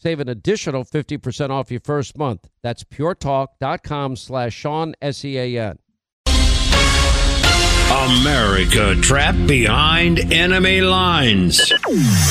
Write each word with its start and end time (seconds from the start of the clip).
Save 0.00 0.20
an 0.20 0.28
additional 0.28 0.84
50% 0.84 1.50
off 1.50 1.72
your 1.72 1.80
first 1.80 2.16
month. 2.16 2.48
That's 2.62 2.84
puretalk.com 2.84 4.14
slash 4.14 4.54
Sean, 4.54 4.94
S-E-A-N. 5.02 5.80
America 7.90 8.94
trapped 9.00 9.44
behind 9.48 10.32
enemy 10.32 10.82
lines. 10.82 11.72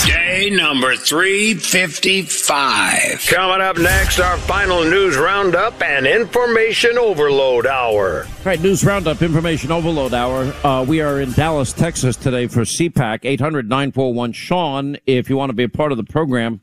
Day 0.06 0.50
number 0.50 0.96
355. 0.96 3.28
Coming 3.28 3.62
up 3.62 3.78
next, 3.78 4.20
our 4.20 4.38
final 4.38 4.86
news 4.86 5.18
roundup 5.18 5.81
and 5.81 6.08
information 6.08 6.98
overload 6.98 7.68
hour. 7.68 8.24
All 8.26 8.31
right, 8.46 8.62
news 8.62 8.86
roundup, 8.86 9.22
information 9.22 9.74
overload 9.74 10.14
hour. 10.14 10.54
Uh, 10.64 10.86
we 10.88 11.02
are 11.02 11.20
in 11.20 11.34
Dallas, 11.34 11.74
Texas 11.74 12.16
today 12.16 12.47
for 12.47 12.62
CPAC 12.62 13.20
800 13.24 13.68
941 13.68 14.31
Sean. 14.31 14.96
If 15.06 15.30
you 15.30 15.36
want 15.36 15.50
to 15.50 15.56
be 15.56 15.64
a 15.64 15.70
part 15.70 15.91
of 15.91 15.97
the 15.97 16.06
program, 16.06 16.62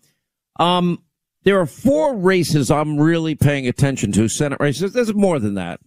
um, 0.61 1.03
there 1.45 1.61
are 1.61 1.67
four 1.67 2.17
races 2.17 2.71
I'm 2.71 2.99
really 2.99 3.35
paying 3.35 3.69
attention 3.69 4.13
to. 4.13 4.29
Senate 4.29 4.59
races. 4.61 4.93
There's 4.93 5.15
more 5.15 5.39
than 5.39 5.55
that. 5.55 5.81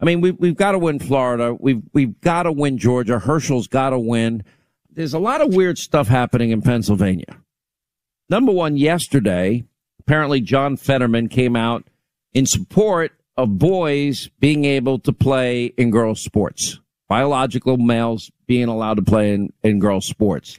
I 0.00 0.04
mean, 0.04 0.20
we, 0.20 0.32
we've 0.32 0.56
got 0.56 0.72
to 0.72 0.78
win 0.78 0.98
Florida. 0.98 1.54
We've, 1.58 1.82
we've 1.92 2.20
got 2.20 2.44
to 2.44 2.52
win 2.52 2.78
Georgia. 2.78 3.18
Herschel's 3.18 3.66
got 3.66 3.90
to 3.90 3.98
win. 3.98 4.44
There's 4.90 5.14
a 5.14 5.18
lot 5.18 5.40
of 5.40 5.54
weird 5.54 5.78
stuff 5.78 6.08
happening 6.08 6.50
in 6.50 6.62
Pennsylvania. 6.62 7.38
Number 8.28 8.52
one, 8.52 8.76
yesterday, 8.76 9.64
apparently 10.00 10.40
John 10.40 10.76
Fetterman 10.76 11.28
came 11.28 11.56
out 11.56 11.84
in 12.32 12.46
support 12.46 13.12
of 13.36 13.58
boys 13.58 14.28
being 14.40 14.64
able 14.64 14.98
to 15.00 15.12
play 15.12 15.66
in 15.66 15.90
girls 15.90 16.20
sports, 16.20 16.80
biological 17.08 17.76
males 17.76 18.30
being 18.46 18.68
allowed 18.68 18.94
to 18.94 19.02
play 19.02 19.32
in, 19.32 19.52
in 19.62 19.78
girls 19.78 20.06
sports. 20.06 20.58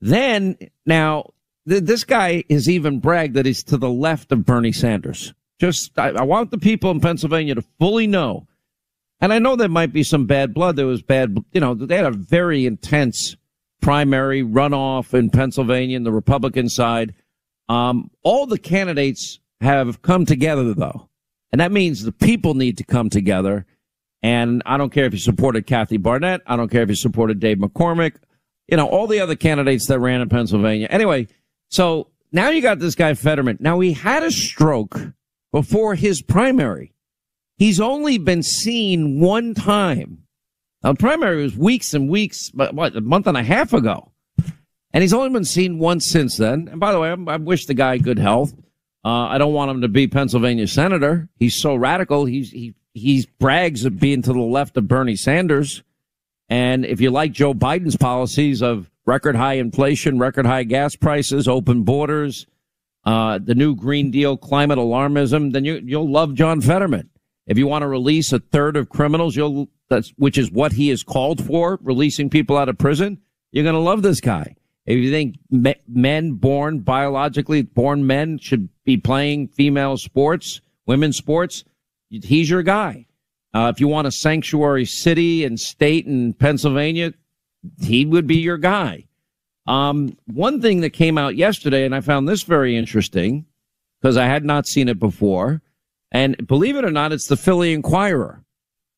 Then 0.00 0.56
now 0.84 1.30
th- 1.68 1.84
this 1.84 2.04
guy 2.04 2.44
has 2.50 2.68
even 2.68 3.00
bragged 3.00 3.34
that 3.34 3.46
he's 3.46 3.62
to 3.64 3.76
the 3.76 3.90
left 3.90 4.32
of 4.32 4.44
Bernie 4.44 4.72
Sanders. 4.72 5.34
Just, 5.60 5.98
I, 5.98 6.10
I 6.10 6.22
want 6.22 6.50
the 6.50 6.58
people 6.58 6.90
in 6.90 7.00
Pennsylvania 7.00 7.54
to 7.54 7.62
fully 7.78 8.06
know 8.06 8.46
and 9.22 9.32
I 9.32 9.38
know 9.38 9.54
there 9.54 9.68
might 9.68 9.92
be 9.92 10.02
some 10.02 10.26
bad 10.26 10.52
blood. 10.52 10.74
There 10.74 10.84
was 10.84 11.00
bad, 11.00 11.38
you 11.52 11.60
know, 11.60 11.74
they 11.74 11.94
had 11.94 12.06
a 12.06 12.10
very 12.10 12.66
intense 12.66 13.36
primary 13.80 14.42
runoff 14.42 15.14
in 15.14 15.30
Pennsylvania 15.30 15.96
in 15.96 16.02
the 16.02 16.10
Republican 16.10 16.68
side. 16.68 17.14
Um, 17.68 18.10
all 18.24 18.46
the 18.46 18.58
candidates 18.58 19.38
have 19.60 20.02
come 20.02 20.26
together 20.26 20.74
though. 20.74 21.08
And 21.52 21.60
that 21.60 21.70
means 21.70 22.02
the 22.02 22.10
people 22.10 22.54
need 22.54 22.78
to 22.78 22.84
come 22.84 23.10
together. 23.10 23.64
And 24.24 24.60
I 24.66 24.76
don't 24.76 24.90
care 24.90 25.04
if 25.04 25.12
you 25.12 25.20
supported 25.20 25.68
Kathy 25.68 25.98
Barnette. 25.98 26.40
I 26.44 26.56
don't 26.56 26.70
care 26.70 26.82
if 26.82 26.88
you 26.88 26.96
supported 26.96 27.38
Dave 27.38 27.58
McCormick. 27.58 28.16
You 28.66 28.76
know, 28.76 28.88
all 28.88 29.06
the 29.06 29.20
other 29.20 29.36
candidates 29.36 29.86
that 29.86 30.00
ran 30.00 30.20
in 30.20 30.28
Pennsylvania. 30.28 30.88
Anyway, 30.90 31.28
so 31.72 32.10
now 32.30 32.50
you 32.50 32.60
got 32.60 32.78
this 32.78 32.94
guy 32.94 33.14
Fetterman. 33.14 33.56
Now 33.58 33.80
he 33.80 33.94
had 33.94 34.22
a 34.22 34.30
stroke 34.30 35.00
before 35.52 35.94
his 35.94 36.20
primary. 36.20 36.92
He's 37.56 37.80
only 37.80 38.18
been 38.18 38.42
seen 38.42 39.20
one 39.20 39.54
time. 39.54 40.24
Now, 40.82 40.92
the 40.92 40.98
primary 40.98 41.42
was 41.42 41.56
weeks 41.56 41.94
and 41.94 42.10
weeks, 42.10 42.50
but 42.50 42.74
what, 42.74 42.94
a 42.94 43.00
month 43.00 43.26
and 43.26 43.36
a 43.36 43.42
half 43.42 43.72
ago. 43.72 44.12
And 44.92 45.00
he's 45.00 45.14
only 45.14 45.30
been 45.30 45.44
seen 45.44 45.78
once 45.78 46.06
since 46.06 46.36
then. 46.36 46.68
And 46.70 46.78
by 46.78 46.92
the 46.92 47.00
way, 47.00 47.10
I, 47.10 47.34
I 47.34 47.36
wish 47.36 47.66
the 47.66 47.74
guy 47.74 47.96
good 47.98 48.18
health. 48.18 48.52
Uh, 49.04 49.08
I 49.28 49.38
don't 49.38 49.54
want 49.54 49.70
him 49.70 49.80
to 49.80 49.88
be 49.88 50.06
Pennsylvania 50.08 50.66
senator. 50.66 51.28
He's 51.38 51.60
so 51.60 51.74
radical. 51.74 52.26
He's, 52.26 52.50
he, 52.50 52.74
he 52.92 53.26
brags 53.38 53.84
of 53.84 53.98
being 53.98 54.22
to 54.22 54.32
the 54.32 54.40
left 54.40 54.76
of 54.76 54.88
Bernie 54.88 55.16
Sanders. 55.16 55.82
And 56.48 56.84
if 56.84 57.00
you 57.00 57.10
like 57.10 57.32
Joe 57.32 57.54
Biden's 57.54 57.96
policies 57.96 58.62
of 58.62 58.90
record 59.06 59.36
high 59.36 59.54
inflation, 59.54 60.18
record 60.18 60.46
high 60.46 60.64
gas 60.64 60.96
prices, 60.96 61.48
open 61.48 61.82
borders, 61.82 62.46
uh, 63.04 63.38
the 63.42 63.54
new 63.54 63.74
Green 63.74 64.10
Deal, 64.10 64.36
climate 64.36 64.78
alarmism, 64.78 65.52
then 65.52 65.64
you, 65.64 65.80
you'll 65.84 66.10
love 66.10 66.34
John 66.34 66.60
Fetterman. 66.60 67.10
If 67.46 67.58
you 67.58 67.66
want 67.66 67.82
to 67.82 67.88
release 67.88 68.32
a 68.32 68.38
third 68.38 68.76
of 68.76 68.88
criminals, 68.88 69.34
you'll, 69.34 69.68
that's, 69.88 70.10
which 70.16 70.38
is 70.38 70.50
what 70.50 70.72
he 70.72 70.90
is 70.90 71.02
called 71.02 71.44
for, 71.44 71.78
releasing 71.82 72.30
people 72.30 72.56
out 72.56 72.68
of 72.68 72.78
prison, 72.78 73.20
you're 73.50 73.64
going 73.64 73.74
to 73.74 73.80
love 73.80 74.02
this 74.02 74.20
guy. 74.20 74.54
If 74.86 74.98
you 74.98 75.10
think 75.10 75.36
me, 75.50 75.74
men 75.88 76.32
born 76.34 76.80
biologically 76.80 77.62
born 77.62 78.06
men 78.06 78.38
should 78.38 78.68
be 78.84 78.96
playing 78.96 79.48
female 79.48 79.96
sports, 79.96 80.60
women's 80.86 81.16
sports, 81.16 81.64
he's 82.10 82.50
your 82.50 82.62
guy. 82.62 83.06
Uh, 83.54 83.70
if 83.74 83.80
you 83.80 83.88
want 83.88 84.06
a 84.06 84.12
sanctuary 84.12 84.84
city 84.84 85.44
and 85.44 85.60
state 85.60 86.06
in 86.06 86.32
Pennsylvania, 86.32 87.12
he 87.80 88.04
would 88.04 88.26
be 88.26 88.36
your 88.36 88.58
guy. 88.58 89.06
Um, 89.66 90.16
one 90.26 90.60
thing 90.60 90.80
that 90.80 90.90
came 90.90 91.16
out 91.16 91.36
yesterday, 91.36 91.84
and 91.84 91.94
I 91.94 92.00
found 92.00 92.28
this 92.28 92.42
very 92.42 92.76
interesting 92.76 93.46
because 94.00 94.16
I 94.16 94.26
had 94.26 94.44
not 94.44 94.66
seen 94.66 94.88
it 94.88 94.98
before. 94.98 95.62
And 96.10 96.46
believe 96.46 96.76
it 96.76 96.84
or 96.84 96.90
not, 96.90 97.12
it's 97.12 97.28
the 97.28 97.36
Philly 97.36 97.72
Inquirer. 97.72 98.42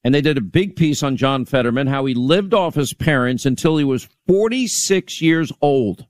And 0.02 0.14
they 0.14 0.20
did 0.20 0.36
a 0.36 0.42
big 0.42 0.76
piece 0.76 1.02
on 1.02 1.16
John 1.16 1.44
Fetterman, 1.44 1.86
how 1.86 2.04
he 2.04 2.14
lived 2.14 2.52
off 2.52 2.74
his 2.74 2.92
parents 2.92 3.46
until 3.46 3.76
he 3.76 3.84
was 3.84 4.08
46 4.26 5.22
years 5.22 5.52
old. 5.62 6.06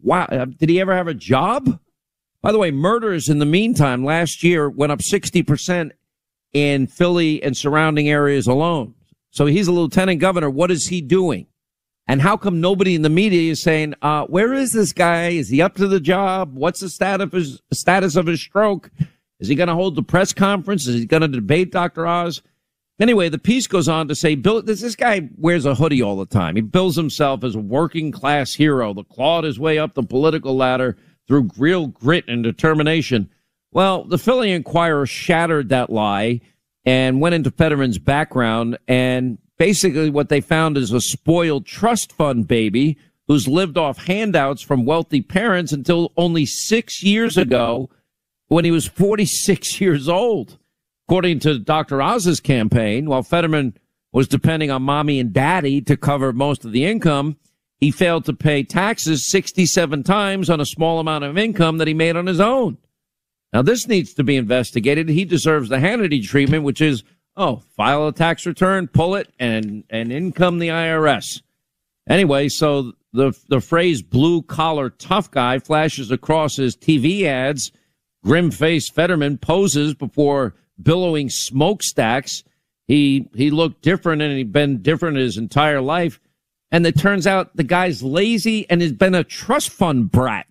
Wow. 0.00 0.24
Uh, 0.24 0.46
did 0.46 0.68
he 0.68 0.80
ever 0.80 0.94
have 0.94 1.08
a 1.08 1.14
job? 1.14 1.78
By 2.40 2.52
the 2.52 2.58
way, 2.58 2.70
murders 2.70 3.28
in 3.28 3.38
the 3.38 3.44
meantime 3.44 4.04
last 4.04 4.42
year 4.42 4.70
went 4.70 4.92
up 4.92 5.00
60% 5.00 5.90
in 6.52 6.86
Philly 6.86 7.42
and 7.42 7.56
surrounding 7.56 8.08
areas 8.08 8.46
alone. 8.46 8.94
So 9.30 9.46
he's 9.46 9.68
a 9.68 9.72
lieutenant 9.72 10.20
governor. 10.20 10.50
What 10.50 10.70
is 10.70 10.86
he 10.86 11.00
doing? 11.00 11.46
And 12.08 12.22
how 12.22 12.38
come 12.38 12.60
nobody 12.60 12.94
in 12.94 13.02
the 13.02 13.10
media 13.10 13.52
is 13.52 13.62
saying, 13.62 13.94
uh, 14.00 14.24
where 14.24 14.54
is 14.54 14.72
this 14.72 14.94
guy? 14.94 15.28
Is 15.28 15.50
he 15.50 15.60
up 15.60 15.74
to 15.74 15.86
the 15.86 16.00
job? 16.00 16.54
What's 16.54 16.80
the 16.80 16.88
status 16.88 17.24
of 17.24 17.32
his, 17.32 17.62
status 17.70 18.16
of 18.16 18.26
his 18.26 18.40
stroke? 18.40 18.90
Is 19.40 19.48
he 19.48 19.54
going 19.54 19.68
to 19.68 19.74
hold 19.74 19.94
the 19.94 20.02
press 20.02 20.32
conference? 20.32 20.86
Is 20.86 20.94
he 21.00 21.06
going 21.06 21.20
to 21.20 21.28
debate 21.28 21.70
Dr. 21.70 22.06
Oz? 22.06 22.40
Anyway, 22.98 23.28
the 23.28 23.38
piece 23.38 23.66
goes 23.66 23.88
on 23.88 24.08
to 24.08 24.14
say, 24.14 24.34
Bill, 24.34 24.62
this, 24.62 24.80
this 24.80 24.96
guy 24.96 25.28
wears 25.36 25.66
a 25.66 25.74
hoodie 25.74 26.02
all 26.02 26.16
the 26.16 26.26
time. 26.26 26.56
He 26.56 26.62
bills 26.62 26.96
himself 26.96 27.44
as 27.44 27.54
a 27.54 27.60
working 27.60 28.10
class 28.10 28.54
hero 28.54 28.94
that 28.94 29.08
clawed 29.10 29.44
his 29.44 29.60
way 29.60 29.78
up 29.78 29.94
the 29.94 30.02
political 30.02 30.56
ladder 30.56 30.96
through 31.28 31.50
real 31.58 31.88
grit 31.88 32.24
and 32.26 32.42
determination. 32.42 33.28
Well, 33.70 34.04
the 34.04 34.18
Philly 34.18 34.50
Inquirer 34.50 35.06
shattered 35.06 35.68
that 35.68 35.90
lie 35.90 36.40
and 36.84 37.20
went 37.20 37.34
into 37.34 37.50
Fetterman's 37.50 37.98
background. 37.98 38.78
And 38.88 39.38
basically, 39.58 40.10
what 40.10 40.28
they 40.28 40.40
found 40.40 40.76
is 40.76 40.92
a 40.92 41.00
spoiled 41.00 41.66
trust 41.66 42.12
fund 42.12 42.48
baby 42.48 42.96
who's 43.26 43.46
lived 43.46 43.76
off 43.76 44.06
handouts 44.06 44.62
from 44.62 44.86
wealthy 44.86 45.20
parents 45.20 45.72
until 45.72 46.12
only 46.16 46.46
six 46.46 47.02
years 47.02 47.36
ago 47.36 47.90
when 48.48 48.64
he 48.64 48.70
was 48.70 48.86
46 48.86 49.80
years 49.80 50.08
old. 50.08 50.58
According 51.06 51.38
to 51.40 51.58
Dr. 51.58 52.02
Oz's 52.02 52.40
campaign, 52.40 53.06
while 53.06 53.22
Fetterman 53.22 53.76
was 54.12 54.28
depending 54.28 54.70
on 54.70 54.82
mommy 54.82 55.20
and 55.20 55.32
daddy 55.32 55.80
to 55.82 55.96
cover 55.96 56.32
most 56.32 56.64
of 56.64 56.72
the 56.72 56.84
income, 56.84 57.36
he 57.78 57.90
failed 57.90 58.24
to 58.24 58.32
pay 58.32 58.62
taxes 58.62 59.28
67 59.28 60.02
times 60.02 60.50
on 60.50 60.60
a 60.60 60.66
small 60.66 60.98
amount 60.98 61.24
of 61.24 61.38
income 61.38 61.78
that 61.78 61.88
he 61.88 61.94
made 61.94 62.16
on 62.16 62.26
his 62.26 62.40
own. 62.40 62.78
Now, 63.52 63.62
this 63.62 63.86
needs 63.86 64.12
to 64.14 64.24
be 64.24 64.36
investigated. 64.36 65.08
He 65.08 65.24
deserves 65.24 65.68
the 65.68 65.76
Hannity 65.76 66.22
treatment, 66.22 66.64
which 66.64 66.80
is, 66.80 67.02
oh, 67.38 67.62
file 67.76 68.08
a 68.08 68.12
tax 68.12 68.44
return, 68.44 68.88
pull 68.88 69.14
it, 69.14 69.32
and, 69.38 69.84
and 69.88 70.12
in 70.12 70.32
come 70.32 70.58
the 70.58 70.68
IRS. 70.68 71.40
Anyway, 72.08 72.48
so 72.48 72.92
the, 73.12 73.32
the 73.48 73.60
phrase 73.60 74.02
blue 74.02 74.42
collar 74.42 74.90
tough 74.90 75.30
guy 75.30 75.58
flashes 75.58 76.10
across 76.10 76.56
his 76.56 76.76
TV 76.76 77.24
ads. 77.24 77.70
Grim 78.24 78.50
faced 78.50 78.94
Fetterman 78.94 79.38
poses 79.38 79.94
before 79.94 80.54
billowing 80.82 81.30
smokestacks. 81.30 82.42
He, 82.86 83.28
he 83.34 83.50
looked 83.50 83.82
different 83.82 84.20
and 84.20 84.36
he'd 84.36 84.52
been 84.52 84.82
different 84.82 85.16
his 85.16 85.36
entire 85.36 85.80
life. 85.80 86.20
And 86.70 86.86
it 86.86 86.98
turns 86.98 87.26
out 87.26 87.56
the 87.56 87.64
guy's 87.64 88.02
lazy 88.02 88.68
and 88.68 88.82
has 88.82 88.92
been 88.92 89.14
a 89.14 89.24
trust 89.24 89.70
fund 89.70 90.10
brat 90.10 90.46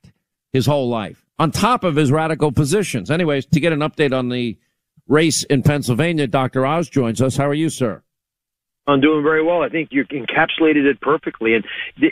his 0.54 0.66
whole 0.66 0.90
life 0.90 1.26
on 1.38 1.52
top 1.52 1.84
of 1.84 1.96
his 1.96 2.12
radical 2.12 2.52
positions. 2.52 3.12
Anyways, 3.12 3.46
to 3.48 3.60
get 3.60 3.74
an 3.74 3.80
update 3.80 4.18
on 4.18 4.30
the 4.30 4.58
race 5.08 5.44
in 5.46 5.64
Pennsylvania, 5.64 6.28
Dr. 6.28 6.66
Oz 6.66 6.90
joins 6.90 7.22
us. 7.22 7.38
How 7.38 7.48
are 7.48 7.54
you, 7.54 7.70
sir? 7.70 8.04
I'm 8.88 9.02
doing 9.02 9.22
very 9.24 9.44
well. 9.44 9.64
I 9.64 9.70
think 9.70 9.90
you 9.92 10.06
encapsulated 10.06 10.86
it 10.86 11.02
perfectly. 11.02 11.56
And 11.56 11.66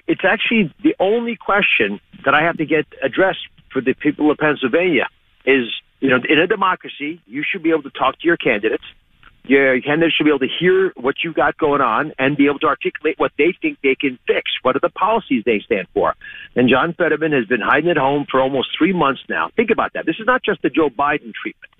it's 0.07 0.25
actually 0.25 0.73
the 0.83 0.95
only 0.99 1.37
question 1.37 2.01
that 2.25 2.33
I 2.33 2.43
have 2.43 2.57
to 2.57 2.65
get 2.65 2.85
addressed 3.01 3.47
for 3.71 3.81
the 3.81 3.93
people 3.93 4.29
of 4.29 4.37
Pennsylvania 4.37 5.07
is, 5.45 5.71
you 6.01 6.09
know, 6.09 6.17
in 6.27 6.37
a 6.37 6.47
democracy, 6.47 7.21
you 7.25 7.43
should 7.49 7.63
be 7.63 7.69
able 7.69 7.83
to 7.83 7.91
talk 7.91 8.19
to 8.19 8.27
your 8.27 8.37
candidates 8.37 8.83
your 9.47 9.79
candidates 9.81 10.15
should 10.15 10.23
be 10.23 10.29
able 10.29 10.39
to 10.39 10.47
hear 10.59 10.91
what 10.95 11.15
you've 11.23 11.35
got 11.35 11.57
going 11.57 11.81
on 11.81 12.13
and 12.17 12.37
be 12.37 12.47
able 12.47 12.59
to 12.59 12.67
articulate 12.67 13.15
what 13.17 13.31
they 13.37 13.53
think 13.61 13.77
they 13.83 13.95
can 13.95 14.17
fix. 14.27 14.51
What 14.63 14.75
are 14.75 14.79
the 14.79 14.89
policies 14.89 15.43
they 15.45 15.59
stand 15.59 15.87
for? 15.93 16.15
And 16.55 16.69
John 16.69 16.93
Fetterman 16.93 17.31
has 17.31 17.45
been 17.45 17.61
hiding 17.61 17.89
at 17.89 17.97
home 17.97 18.25
for 18.29 18.41
almost 18.41 18.69
three 18.77 18.93
months 18.93 19.21
now. 19.29 19.49
Think 19.55 19.69
about 19.69 19.93
that. 19.93 20.05
This 20.05 20.15
is 20.19 20.25
not 20.25 20.43
just 20.43 20.61
the 20.61 20.69
Joe 20.69 20.89
Biden 20.89 21.33
treatment. 21.33 21.71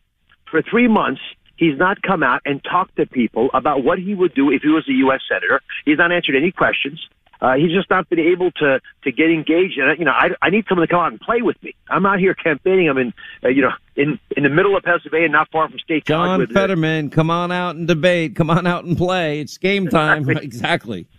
For 0.50 0.62
three 0.62 0.88
months, 0.88 1.21
he's 1.57 1.77
not 1.77 2.01
come 2.01 2.24
out 2.24 2.42
and 2.45 2.63
talked 2.63 2.95
to 2.97 3.06
people 3.06 3.50
about 3.53 3.83
what 3.83 4.00
he 4.00 4.13
would 4.13 4.33
do 4.33 4.51
if 4.51 4.62
he 4.62 4.69
was 4.69 4.88
a 4.88 4.94
U.S. 4.94 5.21
senator. 5.27 5.62
He's 5.86 5.97
not 5.97 6.12
answered 6.12 6.36
any 6.36 6.51
questions. 6.51 7.07
Uh, 7.42 7.56
he's 7.56 7.71
just 7.71 7.89
not 7.89 8.09
been 8.09 8.19
able 8.19 8.50
to 8.51 8.80
to 9.03 9.12
get 9.12 9.30
engaged. 9.30 9.77
And 9.77 10.00
you 10.00 10.06
know, 10.06 10.12
I, 10.12 10.30
I 10.42 10.50
need 10.50 10.65
someone 10.69 10.88
to 10.88 10.92
come 10.92 11.01
out 11.01 11.12
and 11.12 11.19
play 11.19 11.42
with 11.42 11.62
me. 11.62 11.75
I'm 11.89 12.06
out 12.06 12.19
here 12.19 12.33
campaigning. 12.33 12.89
I'm 12.89 12.97
in, 12.97 13.13
uh, 13.44 13.50
you 13.50 13.62
know, 13.62 13.71
in 13.95 14.19
in 14.38 14.44
the 14.44 14.50
middle 14.50 14.75
of 14.77 14.83
Pennsylvania, 14.83 15.30
not 15.30 15.51
far 15.51 15.69
from 15.69 15.80
State 15.80 16.06
John 16.06 16.27
College. 16.27 16.50
John 16.50 16.53
Fetterman, 16.56 17.09
come 17.09 17.30
on 17.30 17.51
out 17.51 17.75
and 17.75 17.88
debate. 17.88 18.36
Come 18.36 18.50
on 18.50 18.65
out 18.65 18.86
and 18.86 18.97
play. 18.97 19.42
It's 19.42 19.57
game 19.57 19.88
time. 19.88 20.30
exactly. 20.30 21.07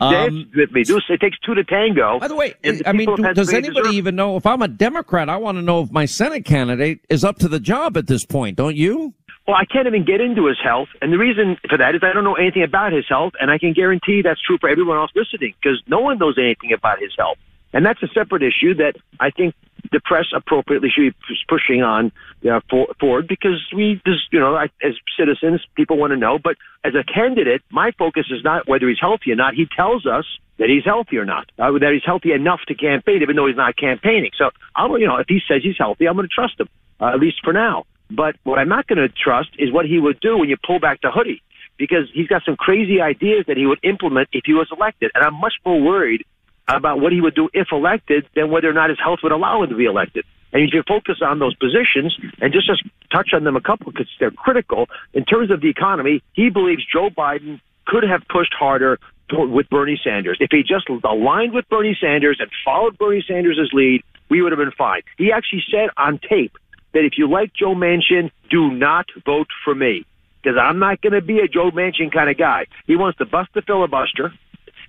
Um, 0.00 0.50
with 0.54 0.72
me. 0.72 0.82
It 0.82 1.20
takes 1.20 1.38
two 1.38 1.54
to 1.54 1.64
tango. 1.64 2.18
By 2.18 2.28
the 2.28 2.34
way, 2.34 2.54
the 2.62 2.82
I 2.86 2.92
mean, 2.92 3.14
do, 3.14 3.32
does 3.32 3.52
anybody 3.52 3.82
deserve... 3.82 3.94
even 3.94 4.16
know 4.16 4.36
if 4.36 4.44
I'm 4.44 4.60
a 4.62 4.68
Democrat? 4.68 5.28
I 5.28 5.36
want 5.36 5.56
to 5.58 5.62
know 5.62 5.82
if 5.82 5.92
my 5.92 6.04
Senate 6.04 6.44
candidate 6.44 7.00
is 7.08 7.24
up 7.24 7.38
to 7.38 7.48
the 7.48 7.60
job 7.60 7.96
at 7.96 8.06
this 8.06 8.24
point. 8.24 8.56
Don't 8.56 8.76
you? 8.76 9.14
Well, 9.46 9.56
I 9.56 9.66
can't 9.66 9.86
even 9.86 10.04
get 10.04 10.20
into 10.20 10.46
his 10.46 10.56
health. 10.62 10.88
And 11.02 11.12
the 11.12 11.18
reason 11.18 11.58
for 11.68 11.76
that 11.78 11.94
is 11.94 12.00
I 12.02 12.12
don't 12.12 12.24
know 12.24 12.34
anything 12.34 12.62
about 12.62 12.92
his 12.92 13.04
health. 13.08 13.34
And 13.40 13.50
I 13.50 13.58
can 13.58 13.72
guarantee 13.72 14.22
that's 14.22 14.40
true 14.40 14.58
for 14.58 14.68
everyone 14.68 14.96
else 14.96 15.10
listening 15.14 15.54
because 15.60 15.82
no 15.86 16.00
one 16.00 16.18
knows 16.18 16.36
anything 16.38 16.72
about 16.72 16.98
his 16.98 17.12
health. 17.16 17.38
And 17.72 17.84
that's 17.84 18.02
a 18.02 18.08
separate 18.14 18.42
issue 18.42 18.74
that 18.76 18.94
I 19.20 19.30
think 19.30 19.54
the 19.94 20.00
press 20.04 20.26
appropriately 20.34 20.90
should 20.90 21.14
be 21.28 21.36
pushing 21.48 21.82
on 21.82 22.12
know, 22.42 22.60
for, 22.68 22.86
forward 23.00 23.28
because 23.28 23.60
we 23.74 24.00
just, 24.06 24.32
you 24.32 24.38
know, 24.38 24.56
as 24.56 24.94
citizens, 25.18 25.62
people 25.74 25.96
want 25.96 26.12
to 26.12 26.16
know. 26.16 26.38
But 26.42 26.56
as 26.84 26.94
a 26.94 27.04
candidate, 27.04 27.62
my 27.70 27.92
focus 27.98 28.26
is 28.30 28.44
not 28.44 28.68
whether 28.68 28.88
he's 28.88 29.00
healthy 29.00 29.32
or 29.32 29.36
not. 29.36 29.54
He 29.54 29.66
tells 29.74 30.06
us 30.06 30.26
that 30.58 30.68
he's 30.68 30.84
healthy 30.84 31.16
or 31.16 31.24
not, 31.24 31.50
uh, 31.58 31.72
that 31.72 31.90
he's 31.92 32.04
healthy 32.04 32.32
enough 32.32 32.60
to 32.68 32.74
campaign, 32.74 33.22
even 33.22 33.36
though 33.36 33.46
he's 33.46 33.56
not 33.56 33.76
campaigning. 33.76 34.30
So, 34.36 34.50
I'm, 34.76 34.92
you 34.92 35.06
know, 35.06 35.16
if 35.16 35.26
he 35.28 35.40
says 35.48 35.62
he's 35.62 35.78
healthy, 35.78 36.06
I'm 36.06 36.14
going 36.14 36.28
to 36.28 36.34
trust 36.34 36.60
him, 36.60 36.68
uh, 37.00 37.06
at 37.14 37.20
least 37.20 37.38
for 37.42 37.52
now. 37.52 37.84
But 38.10 38.36
what 38.44 38.58
I'm 38.58 38.68
not 38.68 38.86
going 38.86 38.98
to 38.98 39.08
trust 39.08 39.50
is 39.58 39.72
what 39.72 39.86
he 39.86 39.98
would 39.98 40.20
do 40.20 40.38
when 40.38 40.48
you 40.48 40.56
pull 40.64 40.78
back 40.78 41.00
the 41.02 41.10
hoodie, 41.10 41.42
because 41.78 42.08
he's 42.12 42.28
got 42.28 42.42
some 42.44 42.56
crazy 42.56 43.00
ideas 43.00 43.46
that 43.48 43.56
he 43.56 43.66
would 43.66 43.80
implement 43.82 44.28
if 44.32 44.42
he 44.44 44.52
was 44.52 44.68
elected. 44.70 45.10
And 45.14 45.24
I'm 45.24 45.34
much 45.40 45.54
more 45.64 45.80
worried 45.80 46.24
about 46.68 47.00
what 47.00 47.12
he 47.12 47.20
would 47.20 47.34
do 47.34 47.48
if 47.52 47.68
elected 47.72 48.26
than 48.34 48.50
whether 48.50 48.68
or 48.68 48.72
not 48.72 48.90
his 48.90 48.98
health 49.02 49.20
would 49.22 49.32
allow 49.32 49.62
him 49.62 49.70
to 49.70 49.76
be 49.76 49.84
elected. 49.84 50.24
And 50.52 50.62
you 50.62 50.68
should 50.72 50.86
focus 50.86 51.16
on 51.20 51.40
those 51.40 51.54
positions 51.56 52.16
and 52.40 52.52
just, 52.52 52.66
just 52.66 52.82
touch 53.12 53.30
on 53.32 53.44
them 53.44 53.56
a 53.56 53.60
couple 53.60 53.90
because 53.90 54.08
they're 54.20 54.30
critical. 54.30 54.86
In 55.12 55.24
terms 55.24 55.50
of 55.50 55.60
the 55.60 55.68
economy, 55.68 56.22
he 56.32 56.48
believes 56.48 56.82
Joe 56.90 57.10
Biden 57.10 57.60
could 57.86 58.04
have 58.04 58.22
pushed 58.28 58.54
harder 58.54 58.98
with 59.32 59.68
Bernie 59.68 60.00
Sanders. 60.02 60.38
If 60.40 60.50
he 60.52 60.62
just 60.62 60.88
aligned 60.88 61.52
with 61.54 61.68
Bernie 61.68 61.96
Sanders 62.00 62.38
and 62.40 62.50
followed 62.64 62.96
Bernie 62.98 63.24
Sanders' 63.26 63.70
lead, 63.72 64.02
we 64.28 64.42
would 64.42 64.52
have 64.52 64.58
been 64.58 64.70
fine. 64.70 65.02
He 65.18 65.32
actually 65.32 65.64
said 65.70 65.90
on 65.96 66.18
tape 66.18 66.56
that 66.92 67.04
if 67.04 67.18
you 67.18 67.28
like 67.28 67.52
Joe 67.52 67.74
Manchin, 67.74 68.30
do 68.48 68.70
not 68.70 69.06
vote 69.26 69.48
for 69.64 69.74
me 69.74 70.06
because 70.42 70.58
I'm 70.60 70.78
not 70.78 71.00
going 71.00 71.14
to 71.14 71.22
be 71.22 71.40
a 71.40 71.48
Joe 71.48 71.70
Manchin 71.70 72.12
kind 72.12 72.30
of 72.30 72.36
guy. 72.36 72.66
He 72.86 72.96
wants 72.96 73.18
to 73.18 73.24
bust 73.24 73.50
the 73.54 73.62
filibuster. 73.62 74.32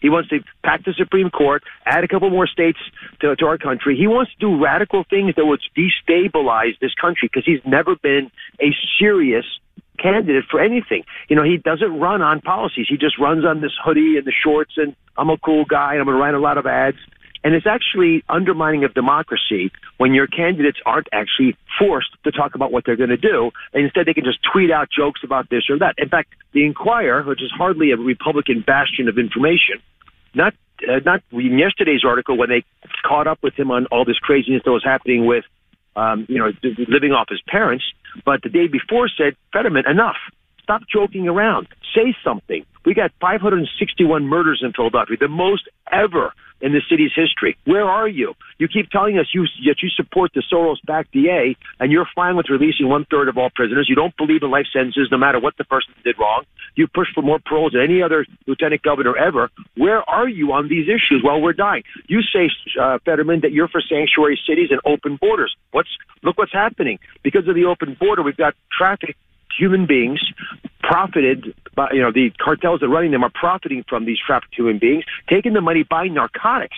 He 0.05 0.09
wants 0.11 0.29
to 0.29 0.41
pack 0.63 0.85
the 0.85 0.93
Supreme 0.93 1.31
Court, 1.31 1.63
add 1.83 2.03
a 2.03 2.07
couple 2.07 2.29
more 2.29 2.45
states 2.45 2.77
to, 3.21 3.35
to 3.37 3.45
our 3.47 3.57
country. 3.57 3.97
He 3.97 4.05
wants 4.05 4.31
to 4.33 4.37
do 4.37 4.63
radical 4.63 5.03
things 5.09 5.33
that 5.35 5.47
would 5.47 5.61
destabilize 5.75 6.77
this 6.79 6.93
country 6.93 7.27
because 7.27 7.43
he's 7.43 7.59
never 7.65 7.95
been 7.95 8.29
a 8.61 8.69
serious 8.99 9.45
candidate 9.97 10.43
for 10.51 10.59
anything. 10.61 11.05
You 11.27 11.37
know, 11.37 11.43
he 11.43 11.57
doesn't 11.57 11.99
run 11.99 12.21
on 12.21 12.39
policies. 12.41 12.85
He 12.87 12.97
just 12.97 13.17
runs 13.17 13.45
on 13.45 13.61
this 13.61 13.71
hoodie 13.83 14.17
and 14.17 14.27
the 14.27 14.31
shorts 14.43 14.73
and 14.77 14.95
I'm 15.17 15.31
a 15.31 15.39
cool 15.39 15.65
guy 15.65 15.93
and 15.93 16.01
I'm 16.01 16.05
going 16.05 16.17
to 16.17 16.21
write 16.21 16.35
a 16.35 16.39
lot 16.39 16.59
of 16.59 16.67
ads. 16.67 16.97
And 17.45 17.53
it's 17.53 17.67
actually 17.67 18.23
undermining 18.27 18.83
of 18.85 18.95
democracy 18.95 19.71
when 19.97 20.15
your 20.15 20.25
candidates 20.25 20.79
aren't 20.83 21.07
actually 21.13 21.55
forced 21.77 22.09
to 22.23 22.31
talk 22.31 22.55
about 22.55 22.71
what 22.71 22.85
they're 22.85 22.95
going 22.95 23.11
to 23.11 23.17
do. 23.17 23.51
And 23.71 23.85
instead, 23.85 24.07
they 24.07 24.15
can 24.15 24.23
just 24.23 24.39
tweet 24.51 24.71
out 24.71 24.89
jokes 24.89 25.21
about 25.23 25.51
this 25.51 25.69
or 25.69 25.77
that. 25.77 25.93
In 25.99 26.09
fact, 26.09 26.33
the 26.53 26.65
Inquirer, 26.65 27.21
which 27.21 27.43
is 27.43 27.51
hardly 27.55 27.91
a 27.91 27.97
Republican 27.97 28.63
bastion 28.65 29.07
of 29.07 29.19
information, 29.19 29.77
not 30.35 30.53
uh, 30.87 30.99
not 31.05 31.21
in 31.31 31.57
yesterday's 31.57 32.03
article 32.05 32.37
when 32.37 32.49
they 32.49 32.63
caught 33.07 33.27
up 33.27 33.39
with 33.41 33.53
him 33.55 33.71
on 33.71 33.85
all 33.87 34.05
this 34.05 34.19
craziness 34.19 34.61
that 34.65 34.71
was 34.71 34.83
happening 34.83 35.25
with, 35.25 35.45
um, 35.95 36.25
you 36.27 36.37
know, 36.37 36.51
living 36.89 37.11
off 37.11 37.27
his 37.29 37.41
parents, 37.47 37.85
but 38.25 38.41
the 38.43 38.49
day 38.49 38.67
before 38.67 39.09
said, 39.09 39.35
Fetterman, 39.53 39.85
enough. 39.87 40.17
Stop 40.61 40.81
joking 40.91 41.27
around. 41.27 41.67
Say 41.95 42.15
something. 42.23 42.65
We 42.85 42.93
got 42.93 43.11
561 43.21 44.25
murders 44.25 44.61
in 44.63 44.73
Philadelphia, 44.73 45.17
the 45.19 45.27
most 45.27 45.69
ever 45.91 46.33
in 46.65 46.73
the 46.73 46.81
city's 46.89 47.11
history. 47.15 47.55
Where 47.65 47.85
are 47.85 48.07
you? 48.07 48.33
You 48.57 48.67
keep 48.67 48.89
telling 48.89 49.19
us 49.19 49.27
you 49.33 49.45
that 49.67 49.83
you 49.83 49.89
support 49.89 50.31
the 50.33 50.41
Soros-backed 50.51 51.11
DA, 51.11 51.55
and 51.79 51.91
you're 51.91 52.07
fine 52.15 52.35
with 52.35 52.49
releasing 52.49 52.89
one 52.89 53.05
third 53.05 53.29
of 53.29 53.37
all 53.37 53.51
prisoners. 53.53 53.85
You 53.87 53.95
don't 53.95 54.17
believe 54.17 54.41
in 54.41 54.49
life 54.49 54.65
sentences, 54.73 55.09
no 55.11 55.17
matter 55.17 55.39
what 55.39 55.55
the 55.57 55.63
person 55.63 55.93
did 56.03 56.17
wrong. 56.17 56.43
You 56.75 56.87
push 56.87 57.07
for 57.13 57.21
more 57.21 57.37
paroles 57.37 57.73
than 57.73 57.81
any 57.83 58.01
other 58.01 58.25
lieutenant 58.47 58.81
governor 58.81 59.15
ever. 59.15 59.51
Where 59.77 60.01
are 60.09 60.27
you 60.27 60.53
on 60.53 60.67
these 60.67 60.87
issues 60.87 61.21
while 61.21 61.39
we're 61.39 61.53
dying? 61.53 61.83
You 62.07 62.21
say, 62.23 62.49
uh, 62.81 62.97
Fetterman, 63.05 63.41
that 63.41 63.51
you're 63.51 63.67
for 63.67 63.81
sanctuary 63.81 64.39
cities 64.47 64.69
and 64.71 64.81
open 64.85 65.17
borders. 65.17 65.55
What's 65.71 65.89
look 66.23 66.39
what's 66.39 66.51
happening 66.51 66.97
because 67.21 67.47
of 67.47 67.53
the 67.53 67.65
open 67.65 67.95
border? 67.99 68.23
We've 68.23 68.35
got 68.35 68.55
traffic 68.75 69.15
human 69.57 69.85
beings 69.85 70.19
profited 70.81 71.53
by, 71.75 71.89
you 71.91 72.01
know, 72.01 72.11
the 72.11 72.31
cartels 72.39 72.79
that 72.79 72.87
are 72.87 72.89
running 72.89 73.11
them 73.11 73.23
are 73.23 73.31
profiting 73.33 73.83
from 73.87 74.05
these 74.05 74.17
trafficked 74.25 74.55
human 74.55 74.79
beings, 74.79 75.03
taking 75.29 75.53
the 75.53 75.61
money, 75.61 75.83
buying 75.83 76.13
narcotics, 76.13 76.77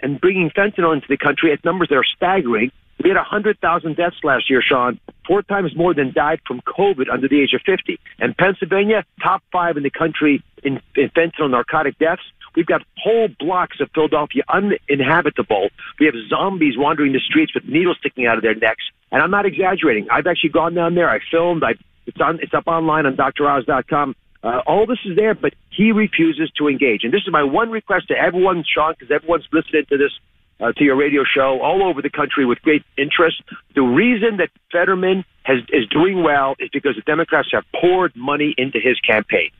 and 0.00 0.20
bringing 0.20 0.50
fentanyl 0.50 0.94
into 0.94 1.06
the 1.08 1.16
country 1.16 1.52
at 1.52 1.64
numbers 1.64 1.88
that 1.88 1.96
are 1.96 2.04
staggering. 2.16 2.70
We 3.02 3.08
had 3.10 3.16
100,000 3.16 3.96
deaths 3.96 4.16
last 4.22 4.50
year, 4.50 4.62
Sean, 4.62 5.00
four 5.26 5.42
times 5.42 5.74
more 5.74 5.94
than 5.94 6.12
died 6.12 6.40
from 6.46 6.60
COVID 6.62 7.10
under 7.10 7.28
the 7.28 7.40
age 7.40 7.54
of 7.54 7.62
50. 7.64 7.98
And 8.18 8.36
Pennsylvania, 8.36 9.04
top 9.22 9.42
five 9.50 9.76
in 9.76 9.82
the 9.82 9.90
country 9.90 10.42
in, 10.62 10.80
in 10.96 11.08
fentanyl 11.10 11.50
narcotic 11.50 11.98
deaths. 11.98 12.22
We've 12.56 12.66
got 12.66 12.82
whole 12.98 13.28
blocks 13.38 13.80
of 13.80 13.90
Philadelphia 13.94 14.42
uninhabitable. 14.48 15.68
We 15.98 16.06
have 16.06 16.14
zombies 16.28 16.76
wandering 16.76 17.12
the 17.12 17.20
streets 17.20 17.54
with 17.54 17.64
needles 17.64 17.98
sticking 18.00 18.26
out 18.26 18.36
of 18.36 18.42
their 18.42 18.56
necks. 18.56 18.82
And 19.12 19.22
I'm 19.22 19.30
not 19.30 19.46
exaggerating. 19.46 20.08
I've 20.10 20.26
actually 20.26 20.50
gone 20.50 20.74
down 20.74 20.94
there. 20.94 21.08
I 21.08 21.20
filmed. 21.30 21.62
I've 21.62 21.78
it's 22.10 22.20
on. 22.20 22.38
It's 22.42 22.54
up 22.54 22.66
online 22.66 23.06
on 23.06 23.16
DrOz.com. 23.16 24.16
Uh, 24.42 24.60
all 24.66 24.86
this 24.86 24.98
is 25.04 25.16
there, 25.16 25.34
but 25.34 25.52
he 25.70 25.92
refuses 25.92 26.50
to 26.58 26.68
engage. 26.68 27.04
And 27.04 27.12
this 27.12 27.22
is 27.26 27.32
my 27.32 27.42
one 27.42 27.70
request 27.70 28.08
to 28.08 28.14
everyone, 28.14 28.64
Sean, 28.66 28.94
because 28.98 29.14
everyone's 29.14 29.46
listening 29.52 29.84
to 29.90 29.98
this 29.98 30.12
uh, 30.60 30.72
to 30.72 30.84
your 30.84 30.96
radio 30.96 31.22
show 31.24 31.60
all 31.62 31.82
over 31.82 32.02
the 32.02 32.10
country 32.10 32.44
with 32.44 32.60
great 32.62 32.82
interest. 32.96 33.42
The 33.74 33.82
reason 33.82 34.38
that 34.38 34.48
Fetterman 34.72 35.24
has, 35.42 35.58
is 35.70 35.86
doing 35.88 36.22
well 36.22 36.54
is 36.58 36.70
because 36.72 36.96
the 36.96 37.02
Democrats 37.02 37.48
have 37.52 37.64
poured 37.80 38.12
money 38.16 38.54
into 38.56 38.78
his 38.82 38.98
campaign. 39.00 39.50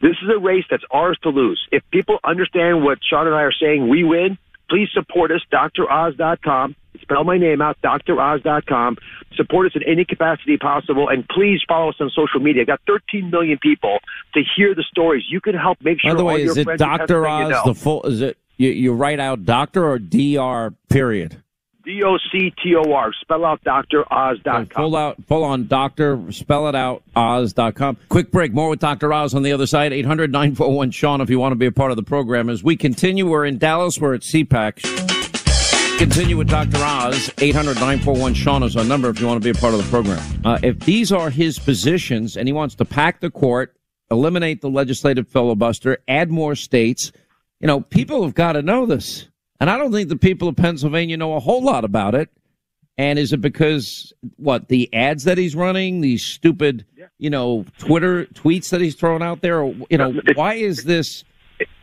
This 0.00 0.16
is 0.22 0.28
a 0.34 0.38
race 0.38 0.64
that's 0.70 0.84
ours 0.90 1.18
to 1.22 1.30
lose. 1.30 1.60
If 1.72 1.82
people 1.90 2.18
understand 2.24 2.84
what 2.84 2.98
Sean 3.08 3.26
and 3.26 3.34
I 3.34 3.42
are 3.42 3.52
saying, 3.52 3.88
we 3.88 4.04
win. 4.04 4.38
Please 4.68 4.88
support 4.92 5.30
us, 5.30 5.40
droz.com. 5.50 6.76
Spell 7.06 7.22
my 7.22 7.38
name 7.38 7.62
out, 7.62 7.78
droz.com. 7.82 8.96
Support 9.36 9.66
us 9.66 9.72
in 9.76 9.82
any 9.84 10.04
capacity 10.04 10.56
possible, 10.56 11.08
and 11.08 11.26
please 11.28 11.60
follow 11.68 11.90
us 11.90 11.96
on 12.00 12.10
social 12.10 12.40
media. 12.40 12.62
I've 12.62 12.66
got 12.66 12.80
13 12.86 13.30
million 13.30 13.58
people 13.58 13.98
to 14.34 14.42
hear 14.56 14.74
the 14.74 14.82
stories. 14.82 15.22
You 15.28 15.40
can 15.40 15.54
help 15.54 15.78
make 15.82 16.00
sure. 16.00 16.10
By 16.10 16.16
the 16.16 16.24
way, 16.24 16.42
is 16.42 16.56
it 16.56 16.66
Dr. 16.78 17.26
Oz 17.26 17.50
know. 17.50 17.62
the 17.64 17.74
full? 17.74 18.02
Is 18.02 18.20
it 18.20 18.36
you, 18.56 18.70
you 18.70 18.92
write 18.92 19.20
out 19.20 19.44
Doctor 19.44 19.86
or 19.86 20.00
Dr. 20.00 20.74
Period? 20.88 21.42
D 21.84 22.02
O 22.04 22.16
C 22.32 22.52
T 22.60 22.74
O 22.74 22.92
R. 22.92 23.12
Spell 23.20 23.44
out 23.44 23.62
droz.com. 23.62 24.66
Pull 24.66 24.96
out, 24.96 25.24
pull 25.28 25.44
on 25.44 25.68
doctor, 25.68 26.20
spell 26.32 26.68
it 26.68 26.74
out, 26.74 27.04
Oz.com. 27.14 27.96
Quick 28.08 28.32
break. 28.32 28.52
More 28.52 28.68
with 28.70 28.80
Dr. 28.80 29.12
Oz 29.12 29.32
on 29.34 29.44
the 29.44 29.52
other 29.52 29.66
side. 29.66 29.92
800 29.92 30.32
941 30.32 30.90
Sean 30.90 31.20
if 31.20 31.30
you 31.30 31.38
want 31.38 31.52
to 31.52 31.56
be 31.56 31.66
a 31.66 31.72
part 31.72 31.92
of 31.92 31.96
the 31.96 32.02
program. 32.02 32.50
As 32.50 32.64
we 32.64 32.76
continue, 32.76 33.28
we're 33.28 33.44
in 33.44 33.58
Dallas. 33.58 34.00
We're 34.00 34.14
at 34.14 34.22
CPAC. 34.22 35.15
Continue 35.98 36.36
with 36.36 36.48
Dr. 36.48 36.76
Oz. 36.76 37.32
800 37.38 37.76
941 37.76 38.34
Sean 38.34 38.62
is 38.62 38.76
our 38.76 38.84
number 38.84 39.08
if 39.08 39.18
you 39.18 39.26
want 39.26 39.42
to 39.42 39.52
be 39.52 39.56
a 39.56 39.60
part 39.60 39.72
of 39.72 39.82
the 39.82 39.90
program. 39.90 40.22
Uh, 40.44 40.58
if 40.62 40.78
these 40.80 41.10
are 41.10 41.30
his 41.30 41.58
positions 41.58 42.36
and 42.36 42.46
he 42.46 42.52
wants 42.52 42.74
to 42.74 42.84
pack 42.84 43.20
the 43.20 43.30
court, 43.30 43.74
eliminate 44.10 44.60
the 44.60 44.68
legislative 44.68 45.26
filibuster, 45.26 45.96
add 46.06 46.30
more 46.30 46.54
states, 46.54 47.12
you 47.60 47.66
know, 47.66 47.80
people 47.80 48.22
have 48.24 48.34
got 48.34 48.52
to 48.52 48.62
know 48.62 48.84
this. 48.84 49.28
And 49.58 49.70
I 49.70 49.78
don't 49.78 49.90
think 49.90 50.10
the 50.10 50.16
people 50.16 50.48
of 50.48 50.56
Pennsylvania 50.56 51.16
know 51.16 51.34
a 51.34 51.40
whole 51.40 51.62
lot 51.62 51.82
about 51.82 52.14
it. 52.14 52.28
And 52.98 53.18
is 53.18 53.32
it 53.32 53.40
because 53.40 54.12
what 54.36 54.68
the 54.68 54.92
ads 54.92 55.24
that 55.24 55.38
he's 55.38 55.56
running, 55.56 56.02
these 56.02 56.22
stupid, 56.22 56.84
you 57.16 57.30
know, 57.30 57.64
Twitter 57.78 58.26
tweets 58.26 58.68
that 58.68 58.82
he's 58.82 58.96
throwing 58.96 59.22
out 59.22 59.40
there? 59.40 59.62
Or, 59.62 59.74
you 59.88 59.96
know, 59.96 60.12
why 60.34 60.54
is 60.54 60.84
this 60.84 61.24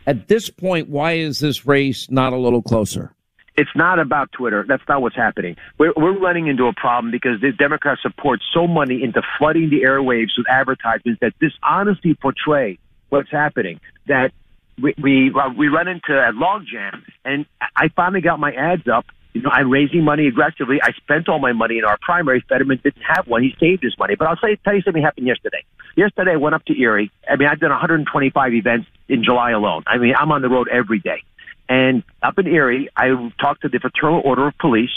at 0.06 0.28
this 0.28 0.50
point? 0.50 0.88
Why 0.88 1.14
is 1.14 1.40
this 1.40 1.66
race 1.66 2.08
not 2.10 2.32
a 2.32 2.38
little 2.38 2.62
closer? 2.62 3.12
It's 3.56 3.70
not 3.76 4.00
about 4.00 4.32
Twitter. 4.32 4.64
That's 4.66 4.82
not 4.88 5.00
what's 5.00 5.14
happening. 5.14 5.56
We're, 5.78 5.92
we're 5.96 6.18
running 6.18 6.48
into 6.48 6.66
a 6.66 6.72
problem 6.72 7.12
because 7.12 7.40
the 7.40 7.52
Democrats 7.52 8.02
support 8.02 8.40
so 8.52 8.66
money 8.66 9.02
into 9.02 9.22
flooding 9.38 9.70
the 9.70 9.82
airwaves 9.82 10.30
with 10.36 10.46
advertisements 10.50 11.20
that 11.20 11.38
dishonestly 11.38 12.14
portray 12.14 12.78
what's 13.10 13.30
happening. 13.30 13.80
That 14.08 14.32
we 14.80 14.94
we, 15.00 15.32
uh, 15.32 15.50
we 15.56 15.68
run 15.68 15.86
into 15.86 16.12
a 16.12 16.32
logjam, 16.32 17.02
and 17.24 17.46
I 17.76 17.88
finally 17.94 18.20
got 18.20 18.40
my 18.40 18.52
ads 18.52 18.88
up. 18.88 19.06
You 19.34 19.42
know, 19.42 19.50
I'm 19.50 19.70
raising 19.70 20.04
money 20.04 20.26
aggressively. 20.28 20.78
I 20.82 20.92
spent 20.92 21.28
all 21.28 21.40
my 21.40 21.52
money 21.52 21.78
in 21.78 21.84
our 21.84 21.98
primary. 22.00 22.44
Fetterman 22.48 22.80
didn't 22.82 23.02
have 23.02 23.26
one. 23.26 23.42
He 23.42 23.54
saved 23.58 23.82
his 23.82 23.96
money. 23.98 24.14
But 24.16 24.28
I'll 24.28 24.36
say, 24.36 24.56
tell 24.64 24.74
you 24.74 24.82
something 24.82 25.02
happened 25.02 25.26
yesterday. 25.26 25.64
Yesterday, 25.96 26.32
I 26.32 26.36
went 26.36 26.54
up 26.54 26.64
to 26.66 26.80
Erie. 26.80 27.10
I 27.28 27.34
mean, 27.34 27.48
I've 27.48 27.58
done 27.58 27.70
125 27.70 28.54
events 28.54 28.86
in 29.08 29.24
July 29.24 29.50
alone. 29.50 29.82
I 29.88 29.98
mean, 29.98 30.14
I'm 30.16 30.30
on 30.30 30.42
the 30.42 30.48
road 30.48 30.68
every 30.68 31.00
day. 31.00 31.24
And 31.68 32.02
up 32.22 32.38
in 32.38 32.46
Erie, 32.46 32.88
I 32.96 33.08
talked 33.40 33.62
to 33.62 33.68
the 33.68 33.78
Fraternal 33.78 34.20
Order 34.24 34.48
of 34.48 34.58
Police, 34.58 34.90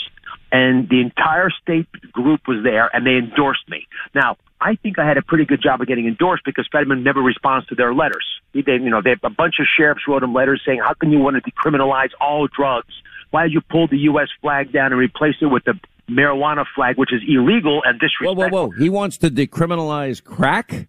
and 0.52 0.90
the 0.90 1.02
entire 1.02 1.50
state 1.50 1.88
group 2.12 2.42
was 2.48 2.64
there, 2.64 2.90
and 2.94 3.06
they 3.06 3.16
endorsed 3.16 3.68
me. 3.70 3.88
Now, 4.14 4.38
I 4.60 4.76
think 4.76 4.98
I 4.98 5.08
had 5.08 5.18
a 5.18 5.22
pretty 5.22 5.46
good 5.46 5.62
job 5.62 5.82
of 5.82 5.88
getting 5.88 6.08
endorsed 6.08 6.44
because 6.46 6.68
Fetterman 6.72 7.04
never 7.04 7.22
responds 7.22 7.68
to 7.68 7.76
their 7.76 7.94
letters. 7.94 8.26
They, 8.54 8.62
you 8.66 8.90
know, 8.90 9.02
they 9.02 9.16
a 9.24 9.30
bunch 9.30 9.56
of 9.60 9.68
sheriffs 9.78 10.02
wrote 10.08 10.24
him 10.24 10.34
letters 10.34 10.62
saying, 10.66 10.80
"How 10.80 10.94
can 10.94 11.12
you 11.12 11.20
want 11.20 11.36
to 11.42 11.52
decriminalize 11.52 12.10
all 12.20 12.48
drugs? 12.48 12.94
Why 13.30 13.44
did 13.44 13.54
you 13.54 13.62
pull 13.62 13.88
the 13.88 13.98
U.S. 14.00 14.30
flag 14.42 14.72
down 14.72 14.92
and 14.92 15.00
replace 15.00 15.36
it 15.42 15.48
with 15.48 15.64
the 15.66 15.80
marijuana 16.10 16.66
flag, 16.76 16.98
which 16.98 17.14
is 17.14 17.22
illegal 17.28 17.82
and 17.86 18.00
disrespectful?" 18.00 18.36
Whoa, 18.36 18.50
whoa, 18.50 18.68
whoa! 18.68 18.72
He 18.72 18.90
wants 18.90 19.18
to 19.20 19.30
decriminalize 19.30 20.24
crack. 20.24 20.88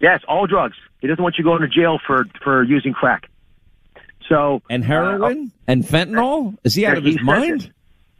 Yes, 0.00 0.20
all 0.28 0.46
drugs. 0.46 0.76
He 1.00 1.08
doesn't 1.08 1.22
want 1.22 1.38
you 1.38 1.44
going 1.44 1.62
to 1.62 1.68
jail 1.68 1.98
for 2.06 2.24
for 2.44 2.62
using 2.62 2.92
crack. 2.92 3.28
So 4.28 4.62
and 4.68 4.84
heroin 4.84 5.52
uh, 5.56 5.72
and 5.72 5.84
fentanyl. 5.84 6.58
Is 6.64 6.74
he 6.74 6.86
out 6.86 6.98
of 6.98 7.04
his 7.04 7.20
mind? 7.22 7.62
It. 7.62 7.72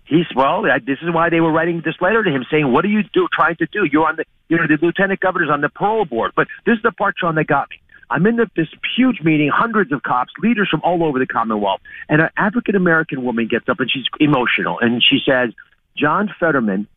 He's 0.04 0.26
well. 0.34 0.62
This 0.62 0.98
is 1.02 1.12
why 1.12 1.28
they 1.28 1.40
were 1.40 1.52
writing 1.52 1.82
this 1.84 1.94
letter 2.00 2.24
to 2.24 2.30
him, 2.30 2.44
saying, 2.50 2.72
"What 2.72 2.84
are 2.86 2.88
you 2.88 3.02
do 3.12 3.28
trying 3.30 3.56
to 3.56 3.66
do? 3.66 3.84
You're 3.84 4.08
on 4.08 4.16
the, 4.16 4.24
you 4.48 4.56
know, 4.56 4.66
the 4.66 4.78
lieutenant 4.80 5.20
governor's 5.20 5.50
on 5.50 5.60
the 5.60 5.68
parole 5.68 6.06
board." 6.06 6.32
But 6.34 6.48
this 6.64 6.76
is 6.76 6.82
the 6.82 6.92
part, 6.92 7.16
Sean, 7.18 7.34
that 7.34 7.46
got 7.46 7.68
me. 7.68 7.76
I'm 8.10 8.24
in 8.24 8.36
the, 8.36 8.50
this 8.56 8.68
huge 8.96 9.20
meeting, 9.20 9.50
hundreds 9.52 9.92
of 9.92 10.02
cops, 10.02 10.32
leaders 10.42 10.68
from 10.70 10.80
all 10.82 11.04
over 11.04 11.18
the 11.18 11.26
Commonwealth, 11.26 11.82
and 12.08 12.22
an 12.22 12.30
African 12.38 12.74
American 12.74 13.22
woman 13.22 13.48
gets 13.48 13.68
up 13.68 13.80
and 13.80 13.90
she's 13.90 14.06
emotional, 14.18 14.78
and 14.80 15.02
she 15.02 15.18
says, 15.26 15.52
"John 15.94 16.34
Fetterman 16.40 16.88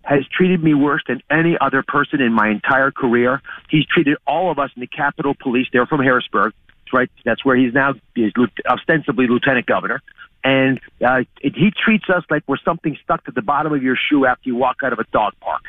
has 0.00 0.26
treated 0.28 0.62
me 0.62 0.72
worse 0.72 1.02
than 1.06 1.22
any 1.30 1.58
other 1.60 1.82
person 1.86 2.22
in 2.22 2.32
my 2.32 2.48
entire 2.48 2.90
career. 2.90 3.42
He's 3.68 3.84
treated 3.84 4.16
all 4.26 4.50
of 4.50 4.58
us 4.58 4.70
in 4.74 4.80
the 4.80 4.86
Capitol 4.86 5.34
Police. 5.38 5.66
They're 5.70 5.86
from 5.86 6.00
Harrisburg." 6.00 6.54
Right, 6.94 7.10
that's 7.24 7.44
where 7.44 7.56
he's 7.56 7.74
now 7.74 7.94
is 8.14 8.32
ostensibly 8.66 9.26
lieutenant 9.26 9.66
governor 9.66 10.00
and 10.44 10.78
uh, 11.04 11.24
it, 11.40 11.54
he 11.56 11.72
treats 11.72 12.04
us 12.10 12.22
like 12.30 12.44
we're 12.46 12.58
something 12.58 12.96
stuck 13.02 13.24
to 13.24 13.32
the 13.32 13.42
bottom 13.42 13.72
of 13.72 13.82
your 13.82 13.96
shoe 13.96 14.26
after 14.26 14.48
you 14.50 14.54
walk 14.54 14.76
out 14.84 14.92
of 14.92 14.98
a 14.98 15.04
dog 15.04 15.32
park. 15.40 15.62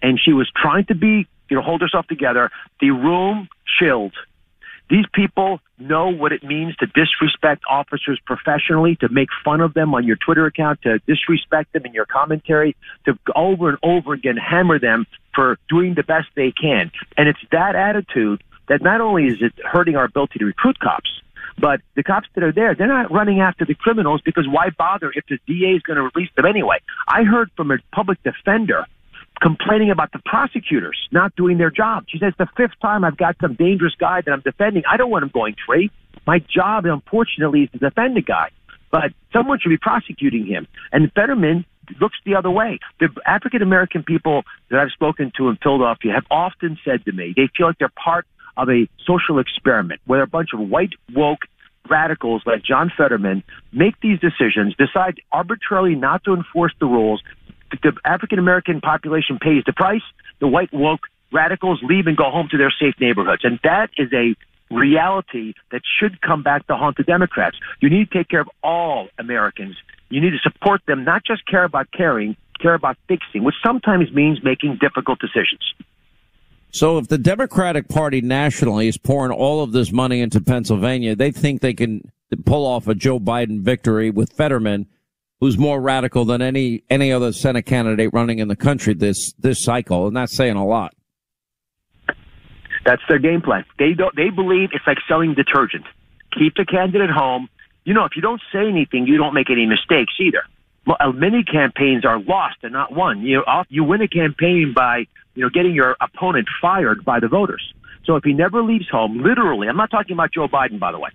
And 0.00 0.18
she 0.24 0.32
was 0.32 0.50
trying 0.54 0.86
to 0.86 0.94
be, 0.94 1.26
you 1.50 1.56
know, 1.56 1.62
hold 1.62 1.80
herself 1.80 2.06
together. 2.06 2.50
The 2.80 2.90
room 2.90 3.48
chilled. 3.78 4.14
These 4.88 5.06
people 5.12 5.60
know 5.78 6.08
what 6.08 6.32
it 6.32 6.44
means 6.44 6.76
to 6.76 6.86
disrespect 6.86 7.62
officers 7.68 8.20
professionally, 8.24 8.96
to 8.96 9.08
make 9.08 9.28
fun 9.44 9.60
of 9.60 9.74
them 9.74 9.94
on 9.94 10.04
your 10.04 10.16
Twitter 10.16 10.46
account, 10.46 10.82
to 10.82 10.98
disrespect 11.00 11.72
them 11.72 11.84
in 11.86 11.92
your 11.92 12.06
commentary, 12.06 12.76
to 13.06 13.18
over 13.34 13.70
and 13.70 13.78
over 13.82 14.12
again 14.12 14.36
hammer 14.36 14.78
them 14.78 15.06
for 15.34 15.58
doing 15.68 15.94
the 15.94 16.02
best 16.02 16.28
they 16.36 16.52
can. 16.52 16.92
And 17.16 17.28
it's 17.28 17.40
that 17.50 17.74
attitude 17.74 18.42
that 18.72 18.80
not 18.80 19.02
only 19.02 19.26
is 19.26 19.36
it 19.42 19.52
hurting 19.62 19.96
our 19.96 20.04
ability 20.04 20.38
to 20.38 20.46
recruit 20.46 20.78
cops, 20.78 21.10
but 21.58 21.82
the 21.94 22.02
cops 22.02 22.26
that 22.34 22.42
are 22.42 22.52
there, 22.52 22.74
they're 22.74 22.86
not 22.86 23.12
running 23.12 23.40
after 23.40 23.66
the 23.66 23.74
criminals 23.74 24.22
because 24.24 24.46
why 24.48 24.70
bother 24.70 25.12
if 25.14 25.26
the 25.28 25.36
DA 25.46 25.72
is 25.72 25.82
going 25.82 25.98
to 25.98 26.08
release 26.14 26.30
them 26.36 26.46
anyway? 26.46 26.78
I 27.06 27.24
heard 27.24 27.50
from 27.54 27.70
a 27.70 27.76
public 27.94 28.22
defender 28.22 28.86
complaining 29.42 29.90
about 29.90 30.10
the 30.12 30.20
prosecutors 30.24 30.96
not 31.10 31.36
doing 31.36 31.58
their 31.58 31.70
job. 31.70 32.04
She 32.08 32.18
says 32.18 32.32
the 32.38 32.48
fifth 32.56 32.80
time 32.80 33.04
I've 33.04 33.18
got 33.18 33.36
some 33.42 33.54
dangerous 33.54 33.94
guy 33.98 34.22
that 34.22 34.32
I'm 34.32 34.40
defending. 34.40 34.84
I 34.90 34.96
don't 34.96 35.10
want 35.10 35.24
him 35.24 35.30
going 35.34 35.54
free. 35.66 35.90
My 36.26 36.38
job, 36.38 36.86
unfortunately, 36.86 37.64
is 37.64 37.70
to 37.72 37.78
defend 37.78 38.16
the 38.16 38.22
guy. 38.22 38.48
But 38.90 39.12
someone 39.34 39.58
should 39.60 39.70
be 39.70 39.76
prosecuting 39.76 40.46
him. 40.46 40.66
And 40.92 41.12
Fetterman 41.12 41.66
looks 42.00 42.16
the 42.24 42.36
other 42.36 42.50
way. 42.50 42.78
The 43.00 43.08
African 43.26 43.60
American 43.60 44.02
people 44.02 44.44
that 44.70 44.78
I've 44.78 44.92
spoken 44.92 45.30
to 45.36 45.48
in 45.48 45.56
Philadelphia 45.56 46.12
have 46.14 46.24
often 46.30 46.78
said 46.84 47.04
to 47.04 47.12
me 47.12 47.34
they 47.36 47.48
feel 47.54 47.66
like 47.66 47.78
they're 47.78 47.88
part 47.88 48.26
of 48.56 48.68
a 48.68 48.88
social 49.06 49.38
experiment 49.38 50.00
where 50.06 50.22
a 50.22 50.26
bunch 50.26 50.50
of 50.52 50.60
white 50.60 50.92
woke 51.14 51.40
radicals 51.88 52.42
like 52.46 52.62
John 52.62 52.92
Fetterman 52.96 53.42
make 53.72 53.94
these 54.00 54.18
decisions, 54.20 54.74
decide 54.76 55.20
arbitrarily 55.32 55.94
not 55.94 56.24
to 56.24 56.34
enforce 56.34 56.72
the 56.80 56.86
rules. 56.86 57.22
The 57.82 57.92
African 58.04 58.38
American 58.38 58.80
population 58.80 59.38
pays 59.40 59.64
the 59.66 59.72
price. 59.72 60.02
The 60.40 60.48
white 60.48 60.72
woke 60.72 61.00
radicals 61.32 61.80
leave 61.82 62.06
and 62.06 62.16
go 62.16 62.30
home 62.30 62.48
to 62.50 62.58
their 62.58 62.72
safe 62.78 62.94
neighborhoods. 63.00 63.42
And 63.44 63.58
that 63.64 63.90
is 63.96 64.12
a 64.12 64.34
reality 64.70 65.54
that 65.70 65.82
should 65.98 66.20
come 66.20 66.42
back 66.42 66.66
to 66.66 66.76
haunt 66.76 66.96
the 66.96 67.02
Democrats. 67.02 67.56
You 67.80 67.90
need 67.90 68.10
to 68.10 68.18
take 68.18 68.28
care 68.28 68.40
of 68.40 68.50
all 68.62 69.08
Americans. 69.18 69.76
You 70.08 70.20
need 70.20 70.30
to 70.30 70.38
support 70.38 70.82
them, 70.86 71.04
not 71.04 71.24
just 71.24 71.46
care 71.46 71.64
about 71.64 71.88
caring, 71.92 72.36
care 72.60 72.74
about 72.74 72.96
fixing, 73.08 73.44
which 73.44 73.54
sometimes 73.64 74.12
means 74.12 74.42
making 74.42 74.78
difficult 74.80 75.18
decisions. 75.18 75.74
So 76.72 76.96
if 76.96 77.08
the 77.08 77.18
Democratic 77.18 77.88
Party 77.88 78.22
nationally 78.22 78.88
is 78.88 78.96
pouring 78.96 79.30
all 79.30 79.62
of 79.62 79.72
this 79.72 79.92
money 79.92 80.20
into 80.20 80.40
Pennsylvania, 80.40 81.14
they 81.14 81.30
think 81.30 81.60
they 81.60 81.74
can 81.74 82.10
pull 82.46 82.66
off 82.66 82.88
a 82.88 82.94
Joe 82.94 83.20
Biden 83.20 83.60
victory 83.60 84.10
with 84.10 84.32
Fetterman, 84.32 84.86
who's 85.38 85.58
more 85.58 85.80
radical 85.80 86.24
than 86.24 86.40
any 86.40 86.82
any 86.88 87.12
other 87.12 87.32
Senate 87.32 87.64
candidate 87.64 88.10
running 88.14 88.38
in 88.38 88.48
the 88.48 88.56
country 88.56 88.94
this 88.94 89.34
this 89.38 89.62
cycle, 89.62 90.06
and 90.06 90.16
that's 90.16 90.34
saying 90.34 90.56
a 90.56 90.64
lot. 90.64 90.94
That's 92.86 93.02
their 93.06 93.18
game 93.18 93.42
plan. 93.42 93.64
They 93.78 93.92
don't. 93.92 94.16
They 94.16 94.30
believe 94.30 94.70
it's 94.72 94.86
like 94.86 94.98
selling 95.06 95.34
detergent. 95.34 95.84
Keep 96.38 96.54
the 96.56 96.64
candidate 96.64 97.10
home. 97.10 97.48
You 97.84 97.92
know, 97.92 98.04
if 98.06 98.12
you 98.16 98.22
don't 98.22 98.40
say 98.50 98.66
anything, 98.66 99.06
you 99.06 99.18
don't 99.18 99.34
make 99.34 99.50
any 99.50 99.66
mistakes 99.66 100.14
either. 100.18 100.44
Well, 100.86 101.12
many 101.12 101.44
campaigns 101.44 102.04
are 102.04 102.18
lost 102.18 102.56
and 102.62 102.72
not 102.72 102.92
won. 102.92 103.20
You 103.20 103.42
know, 103.46 103.64
you 103.68 103.84
win 103.84 104.00
a 104.00 104.08
campaign 104.08 104.72
by 104.74 105.06
you 105.34 105.42
know, 105.42 105.50
getting 105.50 105.74
your 105.74 105.96
opponent 106.00 106.48
fired 106.60 107.04
by 107.04 107.20
the 107.20 107.28
voters. 107.28 107.72
So 108.04 108.16
if 108.16 108.24
he 108.24 108.32
never 108.32 108.62
leaves 108.62 108.88
home, 108.90 109.22
literally, 109.22 109.68
I'm 109.68 109.76
not 109.76 109.90
talking 109.90 110.14
about 110.14 110.32
Joe 110.32 110.48
Biden, 110.48 110.80
by 110.80 110.92
the 110.92 110.98
way, 110.98 111.10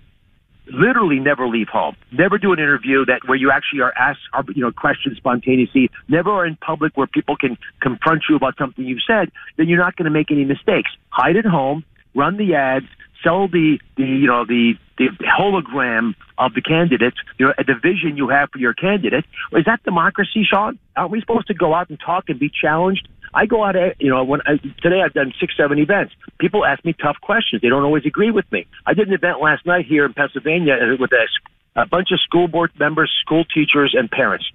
literally 0.72 1.20
never 1.20 1.48
leave 1.48 1.68
home, 1.68 1.96
never 2.12 2.38
do 2.38 2.54
an 2.54 2.60
interview 2.60 3.06
that 3.06 3.22
where 3.26 3.38
you 3.38 3.52
actually 3.52 3.82
are 3.82 3.94
asked, 3.98 4.22
are, 4.34 4.44
you 4.54 4.62
know, 4.62 4.72
questions 4.72 5.18
spontaneously, 5.18 5.90
never 6.08 6.32
are 6.32 6.46
in 6.46 6.56
public 6.56 6.96
where 6.96 7.08
people 7.08 7.36
can 7.36 7.58
confront 7.82 8.24
you 8.30 8.36
about 8.36 8.58
something 8.58 8.86
you've 8.86 9.04
said, 9.06 9.32
then 9.58 9.68
you're 9.68 9.80
not 9.80 9.96
going 9.96 10.06
to 10.06 10.12
make 10.12 10.32
any 10.32 10.46
mistakes. 10.46 10.92
Hide 11.10 11.38
at 11.38 11.46
home, 11.46 11.84
run 12.18 12.38
the 12.38 12.56
ads, 12.56 12.88
sell 13.24 13.48
the, 13.48 13.80
the 13.96 14.04
you 14.04 14.28
know 14.28 14.46
the 14.46 14.74
the 14.98 15.10
hologram 15.40 16.16
of 16.40 16.54
the 16.54 16.62
candidate, 16.62 17.14
you 17.38 17.46
know, 17.46 17.54
the 17.58 17.76
vision 17.76 18.18
you 18.18 18.30
have 18.30 18.50
for 18.52 18.58
your 18.58 18.74
candidate. 18.74 19.26
Is 19.54 19.66
that 19.66 19.84
democracy, 19.84 20.44
Sean? 20.44 20.80
Aren't 20.96 21.12
we 21.12 21.22
supposed 21.22 21.48
to 21.48 21.54
go 21.54 21.74
out 21.74 21.90
and 21.90 22.00
talk 22.00 22.26
and 22.30 22.40
be 22.40 22.50
challenged? 22.50 23.08
I 23.34 23.46
go 23.46 23.64
out, 23.64 23.76
eh, 23.76 23.94
you 24.00 24.10
know, 24.10 24.24
when 24.24 24.42
I, 24.48 24.58
today 24.82 25.02
I've 25.06 25.14
done 25.14 25.34
six, 25.40 25.54
seven 25.56 25.78
events. 25.78 26.14
People 26.40 26.66
ask 26.66 26.84
me 26.84 26.94
tough 26.94 27.18
questions. 27.22 27.62
They 27.62 27.70
don't 27.70 27.84
always 27.84 28.06
agree 28.06 28.32
with 28.32 28.52
me. 28.52 28.66
I 28.86 28.94
did 28.94 29.08
an 29.08 29.14
event 29.14 29.42
last 29.42 29.66
night 29.66 29.86
here 29.86 30.06
in 30.06 30.14
Pennsylvania 30.14 30.74
uh, 30.74 30.98
with 31.00 31.12
a, 31.12 31.82
a 31.82 31.86
bunch 31.86 32.10
of 32.12 32.20
school 32.22 32.48
board 32.48 32.72
members, 32.80 33.12
school 33.22 33.46
teachers, 33.46 33.96
and 33.98 34.10
parents. 34.10 34.46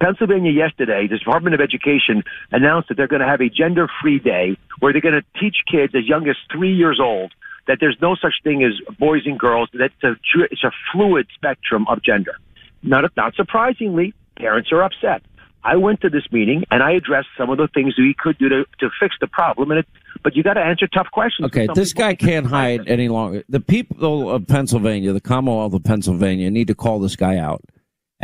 Pennsylvania 0.00 0.52
yesterday, 0.52 1.06
the 1.08 1.18
Department 1.18 1.54
of 1.54 1.60
Education 1.60 2.22
announced 2.52 2.88
that 2.88 2.96
they're 2.96 3.08
going 3.08 3.22
to 3.22 3.28
have 3.28 3.40
a 3.40 3.48
gender-free 3.48 4.20
day 4.20 4.56
where 4.80 4.92
they're 4.92 5.00
going 5.00 5.20
to 5.20 5.40
teach 5.40 5.56
kids 5.70 5.94
as 5.94 6.06
young 6.06 6.28
as 6.28 6.36
three 6.52 6.74
years 6.74 6.98
old 7.00 7.32
that 7.66 7.78
there's 7.80 7.96
no 8.00 8.14
such 8.14 8.34
thing 8.42 8.62
as 8.62 8.72
boys 8.98 9.22
and 9.24 9.38
girls. 9.38 9.68
That 9.72 9.90
it's 10.02 10.04
a, 10.04 10.16
it's 10.50 10.64
a 10.64 10.72
fluid 10.92 11.26
spectrum 11.34 11.86
of 11.88 12.02
gender. 12.02 12.36
Not, 12.82 13.10
not 13.16 13.34
surprisingly, 13.34 14.14
parents 14.36 14.70
are 14.72 14.82
upset. 14.82 15.22
I 15.64 15.76
went 15.76 16.02
to 16.02 16.10
this 16.10 16.24
meeting 16.30 16.64
and 16.70 16.82
I 16.82 16.92
addressed 16.92 17.28
some 17.38 17.48
of 17.48 17.56
the 17.56 17.68
things 17.68 17.94
we 17.96 18.14
could 18.18 18.36
do 18.36 18.50
to, 18.50 18.64
to 18.80 18.90
fix 19.00 19.16
the 19.18 19.26
problem. 19.26 19.70
And 19.70 19.80
it, 19.80 19.86
but 20.22 20.36
you 20.36 20.42
got 20.42 20.54
to 20.54 20.60
answer 20.60 20.86
tough 20.86 21.06
questions. 21.10 21.46
Okay, 21.46 21.66
this 21.74 21.94
guy 21.94 22.14
can't 22.14 22.46
hide 22.46 22.86
any 22.86 23.08
longer. 23.08 23.44
The 23.48 23.60
people 23.60 24.30
of 24.30 24.46
Pennsylvania, 24.46 25.14
the 25.14 25.22
Commonwealth 25.22 25.72
of 25.72 25.82
Pennsylvania, 25.82 26.50
need 26.50 26.68
to 26.68 26.74
call 26.74 27.00
this 27.00 27.16
guy 27.16 27.38
out 27.38 27.64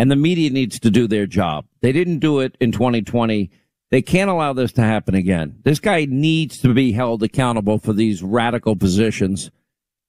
and 0.00 0.10
the 0.10 0.16
media 0.16 0.48
needs 0.48 0.80
to 0.80 0.90
do 0.90 1.06
their 1.06 1.26
job. 1.26 1.66
They 1.82 1.92
didn't 1.92 2.20
do 2.20 2.40
it 2.40 2.56
in 2.58 2.72
2020. 2.72 3.50
They 3.90 4.00
can't 4.00 4.30
allow 4.30 4.54
this 4.54 4.72
to 4.72 4.80
happen 4.80 5.14
again. 5.14 5.58
This 5.62 5.78
guy 5.78 6.06
needs 6.08 6.56
to 6.62 6.72
be 6.72 6.92
held 6.92 7.22
accountable 7.22 7.78
for 7.78 7.92
these 7.92 8.22
radical 8.22 8.76
positions. 8.76 9.50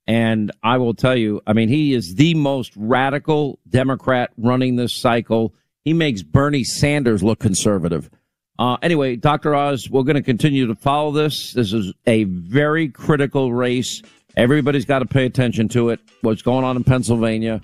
And 0.08 0.50
I 0.64 0.78
will 0.78 0.94
tell 0.94 1.18
you, 1.18 1.42
I 1.46 1.52
mean, 1.52 1.68
he 1.68 1.94
is 1.94 2.16
the 2.16 2.36
most 2.36 2.72
radical 2.78 3.60
Democrat 3.68 4.32
running 4.38 4.78
this 4.78 4.94
cycle. 4.94 5.54
He 5.84 5.92
makes 5.92 6.24
Bernie 6.24 6.64
Sanders 6.64 7.22
look 7.22 7.40
conservative. 7.40 8.10
Uh, 8.58 8.78
anyway, 8.82 9.18
Dr. 9.18 9.54
Oz, 9.54 9.90
we're 9.90 10.04
going 10.04 10.16
to 10.16 10.22
continue 10.22 10.68
to 10.68 10.76
follow 10.76 11.12
this. 11.12 11.52
This 11.52 11.74
is 11.74 11.94
a 12.08 12.24
very 12.24 12.88
critical 12.88 13.52
race. 13.52 14.02
Everybody's 14.38 14.86
got 14.86 15.00
to 15.00 15.06
pay 15.06 15.26
attention 15.26 15.68
to 15.70 15.90
it. 15.90 16.00
What's 16.22 16.44
going 16.44 16.64
on 16.64 16.78
in 16.78 16.86
Pennsylvania? 16.86 17.60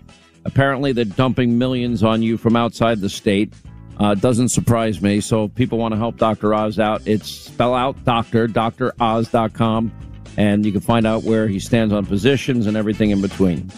Apparently, 0.47 0.93
they're 0.93 1.05
dumping 1.05 1.57
millions 1.57 2.03
on 2.03 2.21
you 2.21 2.37
from 2.37 2.55
outside 2.55 3.01
the 3.01 3.09
state. 3.09 3.53
Uh, 3.99 4.15
doesn't 4.15 4.49
surprise 4.49 5.01
me. 5.01 5.19
So 5.19 5.45
if 5.45 5.55
people 5.55 5.77
want 5.77 5.93
to 5.93 5.97
help 5.97 6.17
Dr. 6.17 6.53
Oz 6.53 6.79
out, 6.79 7.05
it's 7.05 7.29
spell 7.29 7.75
out 7.75 8.01
doctor, 8.05 8.47
droz.com, 8.47 9.91
and 10.37 10.65
you 10.65 10.71
can 10.71 10.81
find 10.81 11.05
out 11.05 11.23
where 11.23 11.47
he 11.47 11.59
stands 11.59 11.93
on 11.93 12.05
positions 12.05 12.65
and 12.65 12.77
everything 12.77 13.09
in 13.09 13.21
between. 13.21 13.69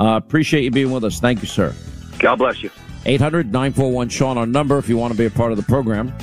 Uh, 0.00 0.16
appreciate 0.16 0.64
you 0.64 0.70
being 0.70 0.90
with 0.90 1.04
us. 1.04 1.20
Thank 1.20 1.42
you, 1.42 1.48
sir. 1.48 1.74
God 2.18 2.36
bless 2.36 2.62
you. 2.62 2.70
800 3.04 3.52
941 3.52 4.08
Sean, 4.08 4.38
our 4.38 4.46
number 4.46 4.78
if 4.78 4.88
you 4.88 4.96
want 4.96 5.12
to 5.12 5.18
be 5.18 5.26
a 5.26 5.30
part 5.30 5.52
of 5.52 5.58
the 5.58 5.64
program. 5.64 6.16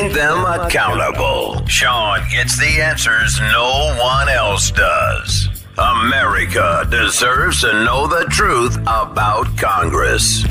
Holding 0.00 0.16
them 0.16 0.44
accountable. 0.44 1.66
Sean 1.66 2.20
gets 2.30 2.58
the 2.58 2.80
answers 2.80 3.38
no 3.40 3.96
one 4.00 4.28
else 4.28 4.70
does. 4.70 5.48
America 5.78 6.86
deserves 6.90 7.60
to 7.60 7.72
know 7.84 8.06
the 8.06 8.26
truth 8.30 8.76
about 8.82 9.56
Congress. 9.56 10.44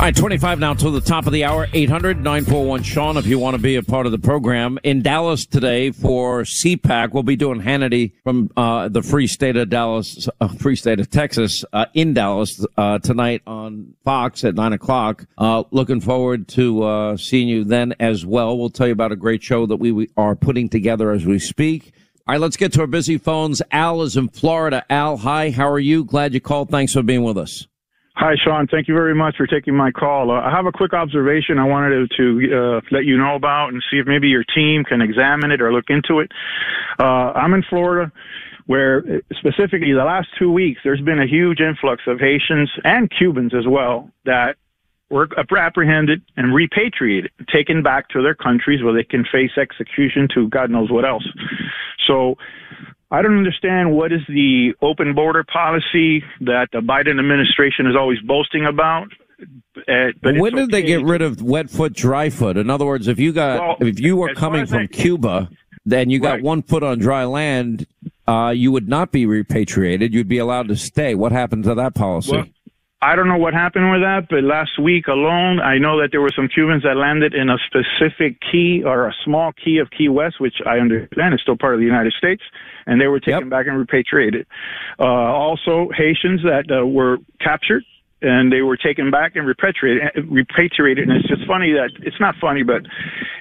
All 0.00 0.06
right, 0.06 0.16
25 0.16 0.58
now 0.58 0.72
to 0.72 0.90
the 0.90 1.02
top 1.02 1.26
of 1.26 1.32
the 1.34 1.44
hour, 1.44 1.68
800 1.74 2.16
941 2.16 2.82
Sean, 2.84 3.18
if 3.18 3.26
you 3.26 3.38
want 3.38 3.54
to 3.54 3.60
be 3.60 3.76
a 3.76 3.82
part 3.82 4.06
of 4.06 4.12
the 4.12 4.18
program. 4.18 4.78
In 4.82 5.02
Dallas 5.02 5.44
today 5.44 5.90
for 5.90 6.40
CPAC, 6.44 7.12
we'll 7.12 7.22
be 7.22 7.36
doing 7.36 7.60
Hannity 7.60 8.12
from 8.24 8.50
uh, 8.56 8.88
the 8.88 9.02
free 9.02 9.26
state 9.26 9.58
of 9.58 9.68
Dallas, 9.68 10.26
uh, 10.40 10.48
free 10.48 10.74
state 10.74 11.00
of 11.00 11.10
Texas, 11.10 11.66
uh, 11.74 11.84
in 11.92 12.14
Dallas 12.14 12.64
uh, 12.78 12.98
tonight 13.00 13.42
on 13.46 13.94
Fox 14.02 14.42
at 14.42 14.54
9 14.54 14.72
o'clock. 14.72 15.26
Uh, 15.36 15.64
looking 15.70 16.00
forward 16.00 16.48
to 16.48 16.82
uh, 16.82 17.16
seeing 17.18 17.48
you 17.48 17.62
then 17.62 17.94
as 18.00 18.24
well. 18.24 18.56
We'll 18.56 18.70
tell 18.70 18.86
you 18.86 18.94
about 18.94 19.12
a 19.12 19.16
great 19.16 19.42
show 19.42 19.66
that 19.66 19.76
we 19.76 20.08
are 20.16 20.34
putting 20.34 20.70
together 20.70 21.10
as 21.10 21.26
we 21.26 21.38
speak. 21.38 21.92
All 22.26 22.32
right, 22.32 22.40
let's 22.40 22.56
get 22.56 22.72
to 22.72 22.80
our 22.80 22.86
busy 22.86 23.18
phones. 23.18 23.60
Al 23.70 24.00
is 24.00 24.16
in 24.16 24.30
Florida. 24.30 24.82
Al, 24.88 25.18
hi, 25.18 25.50
how 25.50 25.68
are 25.70 25.78
you? 25.78 26.04
Glad 26.04 26.32
you 26.32 26.40
called. 26.40 26.70
Thanks 26.70 26.94
for 26.94 27.02
being 27.02 27.22
with 27.22 27.36
us. 27.36 27.66
Hi, 28.20 28.34
Sean. 28.36 28.66
Thank 28.66 28.86
you 28.86 28.92
very 28.92 29.14
much 29.14 29.36
for 29.38 29.46
taking 29.46 29.74
my 29.74 29.90
call. 29.90 30.30
Uh, 30.30 30.42
I 30.42 30.50
have 30.50 30.66
a 30.66 30.72
quick 30.72 30.92
observation 30.92 31.58
I 31.58 31.64
wanted 31.64 32.10
to, 32.10 32.16
to 32.18 32.54
uh, 32.54 32.80
let 32.90 33.06
you 33.06 33.16
know 33.16 33.34
about 33.34 33.68
and 33.68 33.82
see 33.90 33.96
if 33.96 34.06
maybe 34.06 34.28
your 34.28 34.44
team 34.44 34.84
can 34.84 35.00
examine 35.00 35.50
it 35.50 35.62
or 35.62 35.72
look 35.72 35.86
into 35.88 36.18
it. 36.18 36.30
Uh, 36.98 37.32
I'm 37.32 37.54
in 37.54 37.62
Florida 37.62 38.12
where 38.66 38.98
uh, 38.98 39.34
specifically 39.38 39.94
the 39.94 40.04
last 40.04 40.28
two 40.38 40.52
weeks 40.52 40.82
there's 40.84 41.00
been 41.00 41.18
a 41.18 41.26
huge 41.26 41.60
influx 41.60 42.02
of 42.06 42.20
Haitians 42.20 42.70
and 42.84 43.10
Cubans 43.10 43.54
as 43.54 43.64
well 43.66 44.10
that 44.26 44.56
were 45.08 45.26
apprehended 45.56 46.20
and 46.36 46.54
repatriated, 46.54 47.30
taken 47.50 47.82
back 47.82 48.10
to 48.10 48.22
their 48.22 48.34
countries 48.34 48.82
where 48.82 48.92
they 48.92 49.02
can 49.02 49.24
face 49.32 49.52
execution 49.56 50.28
to 50.34 50.46
God 50.50 50.68
knows 50.68 50.90
what 50.90 51.06
else. 51.06 51.26
So 52.06 52.36
I 53.10 53.22
don't 53.22 53.36
understand 53.36 53.92
what 53.92 54.12
is 54.12 54.20
the 54.28 54.72
open 54.80 55.14
border 55.14 55.44
policy 55.44 56.22
that 56.42 56.68
the 56.72 56.78
Biden 56.78 57.18
administration 57.18 57.86
is 57.86 57.96
always 57.96 58.20
boasting 58.20 58.66
about. 58.66 59.08
Uh, 59.88 60.12
but 60.22 60.36
when 60.36 60.54
did 60.54 60.64
okay. 60.64 60.70
they 60.70 60.82
get 60.82 61.02
rid 61.02 61.22
of 61.22 61.42
wet 61.42 61.70
foot, 61.70 61.92
dry 61.92 62.30
foot? 62.30 62.56
In 62.56 62.70
other 62.70 62.86
words, 62.86 63.08
if 63.08 63.18
you 63.18 63.32
got 63.32 63.60
well, 63.80 63.88
if 63.88 63.98
you 63.98 64.16
were 64.16 64.34
coming 64.34 64.66
from 64.66 64.86
Cuba, 64.88 65.48
then 65.84 66.10
you 66.10 66.20
got 66.20 66.34
right. 66.34 66.42
one 66.42 66.62
foot 66.62 66.82
on 66.82 66.98
dry 66.98 67.24
land, 67.24 67.86
uh, 68.28 68.50
you 68.50 68.70
would 68.70 68.88
not 68.88 69.10
be 69.10 69.26
repatriated. 69.26 70.12
You'd 70.14 70.28
be 70.28 70.38
allowed 70.38 70.68
to 70.68 70.76
stay. 70.76 71.14
What 71.14 71.32
happened 71.32 71.64
to 71.64 71.74
that 71.74 71.94
policy? 71.94 72.32
Well, 72.32 72.46
I 73.02 73.16
don't 73.16 73.28
know 73.28 73.38
what 73.38 73.54
happened 73.54 73.90
with 73.90 74.02
that, 74.02 74.28
but 74.28 74.44
last 74.44 74.78
week 74.78 75.08
alone, 75.08 75.58
I 75.58 75.78
know 75.78 76.02
that 76.02 76.08
there 76.10 76.20
were 76.20 76.32
some 76.36 76.48
Cubans 76.48 76.82
that 76.82 76.98
landed 76.98 77.32
in 77.32 77.48
a 77.48 77.56
specific 77.64 78.36
key 78.40 78.82
or 78.84 79.08
a 79.08 79.14
small 79.24 79.52
key 79.52 79.78
of 79.78 79.88
Key 79.90 80.10
West, 80.10 80.38
which 80.38 80.56
I 80.66 80.76
understand 80.76 81.32
is 81.32 81.40
still 81.40 81.56
part 81.56 81.72
of 81.72 81.80
the 81.80 81.86
United 81.86 82.12
States, 82.12 82.42
and 82.84 83.00
they 83.00 83.06
were 83.06 83.18
taken 83.18 83.48
yep. 83.48 83.48
back 83.48 83.66
and 83.66 83.78
repatriated. 83.78 84.46
Uh, 84.98 85.04
also, 85.04 85.88
Haitians 85.96 86.42
that 86.42 86.68
uh, 86.70 86.86
were 86.86 87.16
captured 87.40 87.84
and 88.22 88.52
they 88.52 88.60
were 88.60 88.76
taken 88.76 89.10
back 89.10 89.34
and 89.34 89.46
repatriated. 89.46 90.02
Repatriated, 90.28 91.08
and 91.08 91.16
it's 91.16 91.26
just 91.26 91.46
funny 91.46 91.72
that 91.72 91.88
it's 92.02 92.20
not 92.20 92.34
funny, 92.38 92.62
but 92.62 92.82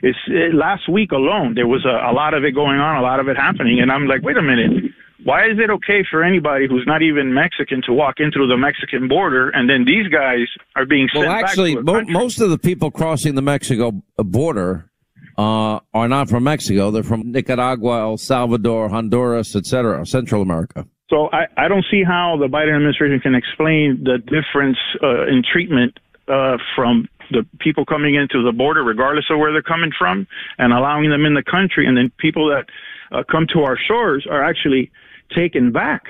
it's 0.02 0.18
it, 0.28 0.56
last 0.56 0.88
week 0.88 1.12
alone 1.12 1.56
there 1.56 1.68
was 1.68 1.84
a, 1.84 2.10
a 2.10 2.14
lot 2.14 2.34
of 2.34 2.46
it 2.46 2.56
going 2.56 2.80
on, 2.80 2.96
a 2.96 3.02
lot 3.02 3.20
of 3.20 3.28
it 3.28 3.36
happening, 3.36 3.82
and 3.82 3.92
I'm 3.92 4.08
like, 4.08 4.24
wait 4.24 4.38
a 4.38 4.42
minute 4.42 4.94
why 5.24 5.46
is 5.46 5.58
it 5.60 5.70
okay 5.70 6.04
for 6.10 6.24
anybody 6.24 6.68
who's 6.68 6.86
not 6.88 7.02
even 7.02 7.34
Mexican 7.34 7.82
to 7.86 7.94
walk 7.94 8.16
in 8.20 8.32
through 8.32 8.48
the 8.48 8.58
Mexican 8.58 9.08
border, 9.08 9.50
and 9.50 9.70
then 9.70 9.86
these 9.86 10.08
guys 10.08 10.48
are 10.76 10.86
being 10.86 11.08
sent 11.14 11.28
well, 11.28 11.36
actually, 11.36 11.76
mo- 11.76 12.04
most 12.08 12.40
of 12.40 12.50
the 12.50 12.58
people 12.58 12.90
crossing 12.92 13.36
the 13.36 13.42
Mexico 13.42 13.92
border 14.18 14.90
uh, 15.38 15.80
are 15.94 16.08
not 16.08 16.30
from 16.30 16.44
Mexico. 16.44 16.92
They're 16.92 17.04
from 17.04 17.32
Nicaragua, 17.32 18.02
El 18.02 18.18
Salvador, 18.18 18.90
Honduras, 18.90 19.56
etc., 19.56 20.06
Central 20.06 20.42
America. 20.42 20.86
So 21.10 21.30
I, 21.32 21.48
I 21.58 21.68
don't 21.68 21.86
see 21.90 22.04
how 22.04 22.38
the 22.40 22.48
Biden 22.48 22.76
administration 22.76 23.20
can 23.20 23.36
explain 23.36 24.04
the 24.04 24.20
difference 24.20 24.78
uh, 25.02 25.28
in 25.28 25.42
treatment 25.44 25.98
uh, 26.28 26.58
from 26.76 27.08
the 27.32 27.46
people 27.60 27.86
coming 27.86 28.16
into 28.16 28.44
the 28.44 28.52
border, 28.52 28.84
regardless 28.84 29.26
of 29.30 29.40
where 29.40 29.52
they're 29.52 29.62
coming 29.62 29.92
from, 29.98 30.28
and 30.58 30.74
allowing 30.74 31.10
them 31.10 31.26
in 31.26 31.34
the 31.34 31.44
country, 31.44 31.88
and 31.88 31.98
then 31.98 32.12
people 32.18 32.48
that 32.50 32.66
uh, 33.12 33.24
come 33.30 33.48
to 33.54 33.62
our 33.62 33.78
shores 33.88 34.28
are 34.30 34.44
actually 34.44 34.92
taken 35.36 35.72
back 35.72 36.04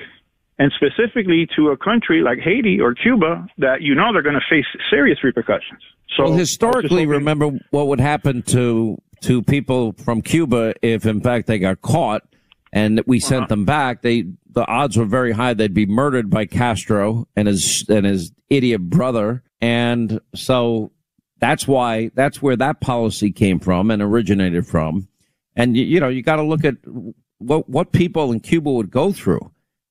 and 0.58 0.70
specifically 0.76 1.48
to 1.56 1.70
a 1.70 1.76
country 1.76 2.22
like 2.22 2.38
Haiti 2.38 2.80
or 2.80 2.94
Cuba 2.94 3.46
that 3.58 3.80
you 3.80 3.94
know 3.94 4.12
they're 4.12 4.22
going 4.22 4.34
to 4.34 4.46
face 4.48 4.66
serious 4.90 5.24
repercussions. 5.24 5.80
So 6.16 6.24
well, 6.24 6.32
historically, 6.34 7.06
remember 7.06 7.50
what 7.70 7.86
would 7.88 8.00
happen 8.00 8.42
to 8.42 9.00
to 9.22 9.42
people 9.42 9.92
from 9.92 10.22
Cuba 10.22 10.74
if, 10.82 11.06
in 11.06 11.20
fact, 11.20 11.46
they 11.46 11.58
got 11.58 11.82
caught 11.82 12.22
and 12.72 13.02
we 13.06 13.20
sent 13.20 13.42
uh-huh. 13.42 13.48
them 13.48 13.64
back. 13.64 14.02
They 14.02 14.26
the 14.52 14.66
odds 14.66 14.96
were 14.96 15.04
very 15.04 15.32
high 15.32 15.54
they'd 15.54 15.74
be 15.74 15.86
murdered 15.86 16.28
by 16.28 16.46
Castro 16.46 17.26
and 17.36 17.48
his 17.48 17.84
and 17.88 18.04
his 18.04 18.32
idiot 18.48 18.82
brother, 18.82 19.42
and 19.60 20.20
so 20.34 20.92
that's 21.38 21.66
why 21.66 22.10
that's 22.14 22.42
where 22.42 22.56
that 22.56 22.80
policy 22.80 23.32
came 23.32 23.60
from 23.60 23.90
and 23.90 24.02
originated 24.02 24.66
from. 24.66 25.08
And 25.56 25.76
you, 25.76 25.84
you 25.84 26.00
know, 26.00 26.08
you 26.08 26.22
got 26.22 26.36
to 26.36 26.42
look 26.42 26.64
at 26.64 26.76
what 27.40 27.68
what 27.68 27.92
people 27.92 28.30
in 28.32 28.40
Cuba 28.40 28.70
would 28.70 28.90
go 28.90 29.12
through. 29.12 29.50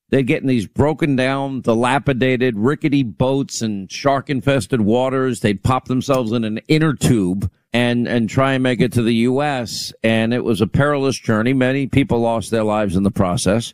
They'd 0.09 0.25
get 0.25 0.41
in 0.41 0.47
these 0.47 0.65
broken 0.65 1.15
down, 1.15 1.61
dilapidated, 1.61 2.57
rickety 2.57 3.03
boats 3.03 3.61
and 3.61 3.91
shark 3.91 4.29
infested 4.29 4.81
waters. 4.81 5.41
They'd 5.41 5.63
pop 5.63 5.85
themselves 5.87 6.31
in 6.31 6.43
an 6.43 6.59
inner 6.67 6.93
tube 6.93 7.51
and 7.73 8.07
and 8.07 8.29
try 8.29 8.53
and 8.53 8.63
make 8.63 8.81
it 8.81 8.93
to 8.93 9.03
the 9.03 9.13
U.S. 9.15 9.93
And 10.01 10.33
it 10.33 10.43
was 10.43 10.61
a 10.61 10.67
perilous 10.67 11.19
journey. 11.19 11.53
Many 11.53 11.87
people 11.87 12.19
lost 12.19 12.49
their 12.49 12.63
lives 12.63 12.95
in 12.95 13.03
the 13.03 13.11
process. 13.11 13.73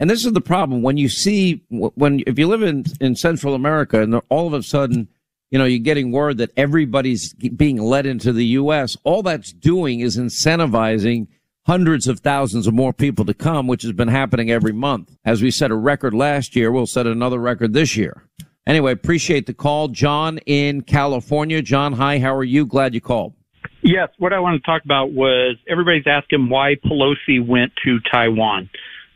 And 0.00 0.08
this 0.08 0.24
is 0.24 0.32
the 0.32 0.40
problem 0.40 0.82
when 0.82 0.96
you 0.96 1.08
see 1.08 1.64
when 1.68 2.22
if 2.26 2.38
you 2.38 2.46
live 2.48 2.62
in 2.62 2.84
in 3.00 3.16
Central 3.16 3.54
America 3.54 4.00
and 4.00 4.20
all 4.28 4.46
of 4.46 4.54
a 4.54 4.62
sudden 4.62 5.08
you 5.50 5.58
know, 5.58 5.66
you're 5.66 5.78
getting 5.78 6.10
word 6.10 6.38
that 6.38 6.50
everybody's 6.56 7.32
being 7.32 7.76
led 7.80 8.06
into 8.06 8.32
the 8.32 8.44
U.S. 8.46 8.96
All 9.04 9.22
that's 9.22 9.52
doing 9.52 10.00
is 10.00 10.16
incentivizing 10.18 11.28
hundreds 11.66 12.06
of 12.06 12.20
thousands 12.20 12.66
of 12.66 12.74
more 12.74 12.92
people 12.92 13.24
to 13.24 13.34
come, 13.34 13.66
which 13.66 13.82
has 13.82 13.92
been 13.92 14.08
happening 14.08 14.50
every 14.50 14.72
month. 14.72 15.16
As 15.24 15.42
we 15.42 15.50
set 15.50 15.70
a 15.70 15.76
record 15.76 16.14
last 16.14 16.54
year, 16.54 16.70
we'll 16.70 16.86
set 16.86 17.06
another 17.06 17.38
record 17.38 17.72
this 17.72 17.96
year. 17.96 18.24
Anyway, 18.66 18.92
appreciate 18.92 19.46
the 19.46 19.54
call. 19.54 19.88
John 19.88 20.38
in 20.46 20.82
California. 20.82 21.60
John, 21.62 21.92
hi, 21.94 22.18
how 22.18 22.34
are 22.34 22.44
you? 22.44 22.66
Glad 22.66 22.94
you 22.94 23.00
called. 23.00 23.34
Yes, 23.82 24.08
what 24.18 24.32
I 24.32 24.40
want 24.40 24.62
to 24.62 24.66
talk 24.66 24.84
about 24.84 25.12
was 25.12 25.56
everybody's 25.68 26.06
asking 26.06 26.48
why 26.48 26.76
Pelosi 26.84 27.46
went 27.46 27.72
to 27.84 27.98
Taiwan. 28.10 28.70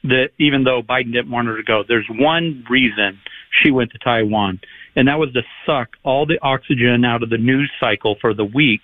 That 0.04 0.28
even 0.38 0.64
though 0.64 0.82
Biden 0.82 1.12
didn't 1.12 1.30
want 1.30 1.48
her 1.48 1.56
to 1.56 1.62
go, 1.62 1.82
there's 1.86 2.06
one 2.08 2.64
reason 2.70 3.18
she 3.62 3.70
went 3.70 3.90
to 3.92 3.98
Taiwan, 3.98 4.60
and 4.94 5.08
that 5.08 5.18
was 5.18 5.32
to 5.32 5.42
suck 5.66 5.96
all 6.04 6.24
the 6.24 6.38
oxygen 6.40 7.04
out 7.04 7.22
of 7.22 7.30
the 7.30 7.38
news 7.38 7.70
cycle 7.80 8.16
for 8.20 8.32
the 8.32 8.44
week 8.44 8.82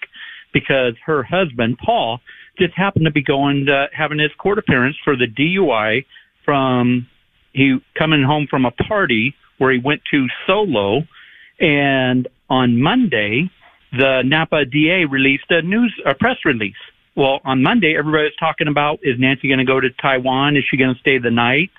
because 0.52 0.94
her 1.04 1.22
husband, 1.22 1.78
Paul, 1.84 2.20
just 2.58 2.74
happened 2.74 3.04
to 3.06 3.10
be 3.10 3.22
going 3.22 3.66
to 3.66 3.86
having 3.92 4.18
his 4.18 4.30
court 4.38 4.58
appearance 4.58 4.96
for 5.04 5.16
the 5.16 5.26
DUI 5.26 6.04
from 6.44 7.06
he 7.52 7.78
coming 7.96 8.22
home 8.22 8.46
from 8.48 8.64
a 8.64 8.70
party 8.70 9.34
where 9.58 9.72
he 9.72 9.78
went 9.78 10.02
to 10.10 10.26
solo 10.46 11.02
and 11.60 12.28
on 12.50 12.80
Monday 12.80 13.50
the 13.92 14.22
Napa 14.24 14.64
DA 14.64 15.04
released 15.04 15.44
a 15.50 15.62
news 15.62 15.94
a 16.04 16.14
press 16.14 16.38
release. 16.44 16.74
Well, 17.16 17.40
on 17.44 17.62
Monday 17.62 17.96
everybody 17.96 18.24
was 18.24 18.36
talking 18.38 18.68
about 18.68 19.00
is 19.02 19.18
Nancy 19.18 19.48
going 19.48 19.58
to 19.58 19.64
go 19.64 19.80
to 19.80 19.90
Taiwan? 19.90 20.56
Is 20.56 20.64
she 20.68 20.76
going 20.76 20.94
to 20.94 21.00
stay 21.00 21.18
the 21.18 21.30
night? 21.30 21.70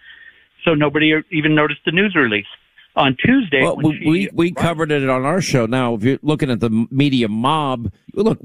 So 0.64 0.74
nobody 0.74 1.14
even 1.32 1.56
noticed 1.56 1.82
the 1.86 1.92
news 1.92 2.16
release. 2.16 2.48
On 2.96 3.16
Tuesday, 3.24 3.62
well, 3.62 3.76
we 3.76 4.24
she, 4.24 4.30
we 4.34 4.52
covered 4.52 4.92
it 4.92 5.10
on 5.10 5.26
our 5.26 5.42
show. 5.42 5.66
Now, 5.66 5.96
if 5.96 6.04
you're 6.04 6.20
looking 6.22 6.50
at 6.50 6.62
the 6.62 6.70
media 6.90 7.28
mob, 7.28 7.92
look, 8.14 8.40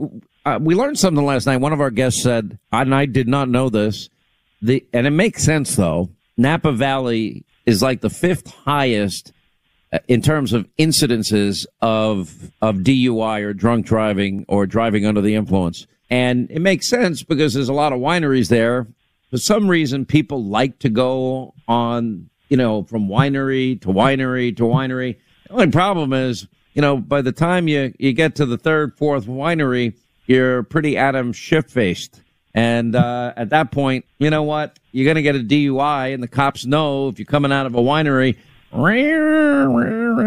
uh, 0.44 0.58
we 0.60 0.74
learned 0.74 0.98
something 0.98 1.24
last 1.24 1.46
night. 1.46 1.58
One 1.58 1.72
of 1.72 1.80
our 1.80 1.90
guests 1.90 2.22
said, 2.22 2.58
and 2.72 2.94
I 2.94 3.06
did 3.06 3.28
not 3.28 3.48
know 3.48 3.68
this. 3.68 4.08
The 4.60 4.84
and 4.92 5.06
it 5.06 5.10
makes 5.10 5.44
sense 5.44 5.76
though. 5.76 6.10
Napa 6.36 6.72
Valley 6.72 7.44
is 7.66 7.82
like 7.82 8.00
the 8.00 8.10
fifth 8.10 8.50
highest 8.50 9.32
uh, 9.92 9.98
in 10.08 10.22
terms 10.22 10.52
of 10.52 10.66
incidences 10.78 11.66
of 11.80 12.50
of 12.60 12.78
DUI 12.78 13.42
or 13.42 13.52
drunk 13.52 13.86
driving 13.86 14.44
or 14.48 14.66
driving 14.66 15.06
under 15.06 15.20
the 15.20 15.34
influence. 15.34 15.86
And 16.10 16.50
it 16.50 16.60
makes 16.60 16.88
sense 16.88 17.22
because 17.22 17.54
there's 17.54 17.68
a 17.68 17.72
lot 17.74 17.92
of 17.92 18.00
wineries 18.00 18.48
there. 18.48 18.88
For 19.30 19.38
some 19.38 19.68
reason, 19.68 20.06
people 20.06 20.44
like 20.44 20.80
to 20.80 20.88
go 20.88 21.54
on, 21.68 22.30
you 22.50 22.56
know, 22.56 22.82
from 22.82 23.08
winery 23.08 23.80
to 23.80 23.88
winery 23.88 24.54
to 24.56 24.64
winery. 24.64 25.16
The 25.46 25.52
only 25.52 25.70
problem 25.70 26.12
is, 26.12 26.46
you 26.74 26.82
know, 26.82 26.98
by 26.98 27.22
the 27.22 27.32
time 27.32 27.68
you, 27.68 27.94
you 27.98 28.12
get 28.12 28.34
to 28.36 28.46
the 28.46 28.58
third, 28.58 28.96
fourth 28.98 29.26
winery, 29.26 29.94
you're 30.26 30.64
pretty 30.64 30.96
Adam 30.96 31.32
Schiff 31.32 31.66
faced. 31.66 32.20
And 32.52 32.96
uh, 32.96 33.32
at 33.36 33.50
that 33.50 33.70
point, 33.70 34.04
you 34.18 34.28
know 34.28 34.42
what? 34.42 34.78
You're 34.92 35.04
going 35.04 35.16
to 35.16 35.22
get 35.22 35.36
a 35.36 35.38
DUI, 35.38 36.12
and 36.12 36.22
the 36.22 36.28
cops 36.28 36.66
know 36.66 37.08
if 37.08 37.18
you're 37.18 37.26
coming 37.26 37.52
out 37.52 37.66
of 37.66 37.76
a 37.76 37.80
winery, 37.80 38.36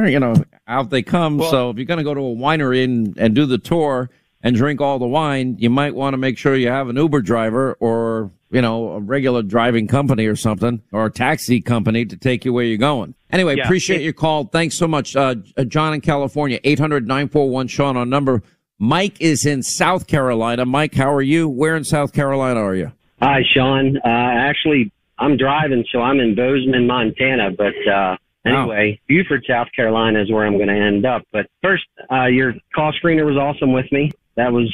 you 0.09 0.19
know, 0.19 0.35
out 0.67 0.89
they 0.89 1.03
come. 1.03 1.37
Well, 1.37 1.51
so 1.51 1.69
if 1.69 1.77
you're 1.77 1.85
going 1.85 1.97
to 1.97 2.03
go 2.03 2.13
to 2.13 2.21
a 2.21 2.35
winery 2.35 2.85
and, 2.85 3.17
and 3.17 3.35
do 3.35 3.45
the 3.45 3.57
tour 3.57 4.09
and 4.43 4.55
drink 4.55 4.81
all 4.81 4.99
the 4.99 5.07
wine, 5.07 5.55
you 5.57 5.69
might 5.69 5.95
want 5.95 6.13
to 6.13 6.17
make 6.17 6.37
sure 6.37 6.55
you 6.55 6.67
have 6.67 6.89
an 6.89 6.97
Uber 6.97 7.21
driver 7.21 7.77
or, 7.79 8.29
you 8.51 8.61
know, 8.61 8.89
a 8.89 8.99
regular 8.99 9.41
driving 9.41 9.87
company 9.87 10.27
or 10.27 10.35
something 10.35 10.81
or 10.91 11.05
a 11.05 11.11
taxi 11.11 11.61
company 11.61 12.05
to 12.05 12.17
take 12.17 12.45
you 12.45 12.53
where 12.53 12.65
you're 12.65 12.77
going. 12.77 13.15
Anyway, 13.31 13.55
yeah, 13.55 13.63
appreciate 13.63 14.01
it, 14.01 14.03
your 14.03 14.13
call. 14.13 14.43
Thanks 14.43 14.77
so 14.77 14.87
much. 14.87 15.15
Uh, 15.15 15.35
John 15.67 15.93
in 15.93 16.01
California, 16.01 16.59
800 16.63 17.07
941 17.07 17.67
Sean 17.69 17.97
on 17.97 18.09
number 18.09 18.43
Mike 18.79 19.21
is 19.21 19.45
in 19.45 19.63
South 19.63 20.07
Carolina. 20.07 20.65
Mike, 20.65 20.93
how 20.93 21.13
are 21.13 21.21
you? 21.21 21.47
Where 21.47 21.77
in 21.77 21.85
South 21.85 22.11
Carolina 22.11 22.59
are 22.59 22.75
you? 22.75 22.91
Hi, 23.21 23.41
Sean. 23.53 23.97
Uh, 23.97 24.01
actually, 24.05 24.91
I'm 25.17 25.37
driving, 25.37 25.85
so 25.89 26.01
I'm 26.01 26.19
in 26.19 26.35
Bozeman, 26.35 26.85
Montana. 26.85 27.51
But 27.51 27.75
uh, 27.89 28.17
anyway, 28.45 28.99
wow. 28.99 29.05
Beaufort, 29.07 29.45
South 29.47 29.67
Carolina 29.73 30.21
is 30.21 30.29
where 30.29 30.45
I'm 30.45 30.57
going 30.57 30.67
to 30.67 30.75
end 30.75 31.05
up. 31.05 31.21
But 31.31 31.47
first, 31.61 31.85
uh, 32.11 32.25
your 32.25 32.55
call 32.75 32.91
screener 33.01 33.25
was 33.25 33.37
awesome 33.37 33.71
with 33.71 33.89
me. 33.91 34.11
That 34.35 34.51
was 34.51 34.73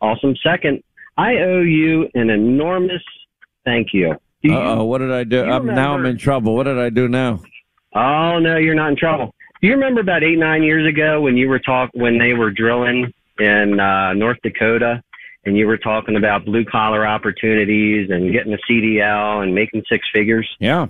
awesome. 0.00 0.34
Second, 0.42 0.82
I 1.16 1.36
owe 1.36 1.60
you 1.60 2.08
an 2.14 2.30
enormous 2.30 3.02
thank 3.64 3.88
you. 3.92 4.14
Oh, 4.50 4.84
what 4.84 4.98
did 4.98 5.10
I 5.10 5.24
do? 5.24 5.42
I'm, 5.42 5.66
now 5.66 5.94
I'm 5.94 6.04
in 6.04 6.18
trouble. 6.18 6.54
What 6.54 6.64
did 6.64 6.78
I 6.78 6.90
do 6.90 7.08
now? 7.08 7.40
Oh 7.94 8.38
no, 8.38 8.56
you're 8.56 8.74
not 8.74 8.90
in 8.90 8.96
trouble. 8.96 9.34
Do 9.60 9.68
you 9.68 9.74
remember 9.74 10.00
about 10.00 10.22
eight 10.22 10.38
nine 10.38 10.62
years 10.62 10.86
ago 10.86 11.20
when 11.20 11.36
you 11.36 11.48
were 11.48 11.58
talk 11.58 11.90
when 11.94 12.18
they 12.18 12.34
were 12.34 12.50
drilling 12.50 13.12
in 13.38 13.80
uh, 13.80 14.12
North 14.12 14.38
Dakota, 14.42 15.02
and 15.46 15.56
you 15.56 15.66
were 15.66 15.78
talking 15.78 16.16
about 16.16 16.44
blue 16.44 16.64
collar 16.64 17.06
opportunities 17.06 18.10
and 18.10 18.32
getting 18.32 18.52
a 18.52 18.58
CDL 18.70 19.42
and 19.42 19.54
making 19.54 19.82
six 19.88 20.06
figures. 20.12 20.48
Yeah. 20.58 20.88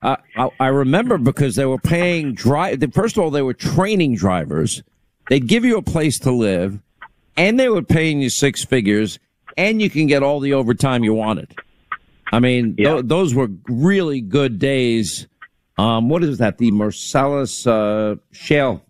Uh, 0.00 0.16
I, 0.36 0.48
I 0.60 0.66
remember 0.68 1.18
because 1.18 1.56
they 1.56 1.66
were 1.66 1.78
paying 1.78 2.34
drive. 2.34 2.82
First 2.92 3.16
of 3.16 3.24
all, 3.24 3.30
they 3.30 3.42
were 3.42 3.54
training 3.54 4.16
drivers. 4.16 4.82
They'd 5.28 5.46
give 5.46 5.64
you 5.64 5.76
a 5.76 5.82
place 5.82 6.18
to 6.20 6.30
live, 6.30 6.80
and 7.38 7.58
they 7.58 7.70
were 7.70 7.82
paying 7.82 8.20
you 8.20 8.28
six 8.28 8.64
figures, 8.64 9.18
and 9.56 9.80
you 9.80 9.88
can 9.88 10.06
get 10.06 10.22
all 10.22 10.40
the 10.40 10.52
overtime 10.52 11.04
you 11.04 11.14
wanted. 11.14 11.54
I 12.32 12.40
mean, 12.40 12.74
yeah. 12.76 12.94
th- 12.94 13.06
those 13.06 13.34
were 13.34 13.48
really 13.68 14.20
good 14.20 14.58
days. 14.58 15.26
Um, 15.78 16.10
what 16.10 16.22
is 16.22 16.38
that? 16.38 16.58
The 16.58 16.70
Marcellus 16.72 17.66
uh, 17.66 18.16
Shale 18.32 18.82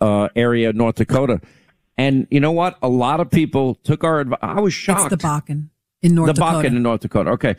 uh, 0.00 0.28
area, 0.36 0.72
North 0.72 0.96
Dakota. 0.96 1.40
And 1.96 2.26
you 2.30 2.40
know 2.40 2.52
what? 2.52 2.76
A 2.82 2.88
lot 2.88 3.20
of 3.20 3.30
people 3.30 3.76
took 3.76 4.04
our 4.04 4.20
advice. 4.20 4.38
I 4.42 4.60
was 4.60 4.74
shocked. 4.74 5.12
It's 5.12 5.22
the 5.22 5.28
Bakken 5.28 5.70
in 6.02 6.14
North 6.14 6.26
the 6.26 6.32
Dakota. 6.34 6.58
The 6.58 6.68
Bakken 6.68 6.76
in 6.76 6.82
North 6.82 7.00
Dakota. 7.00 7.30
Okay. 7.30 7.56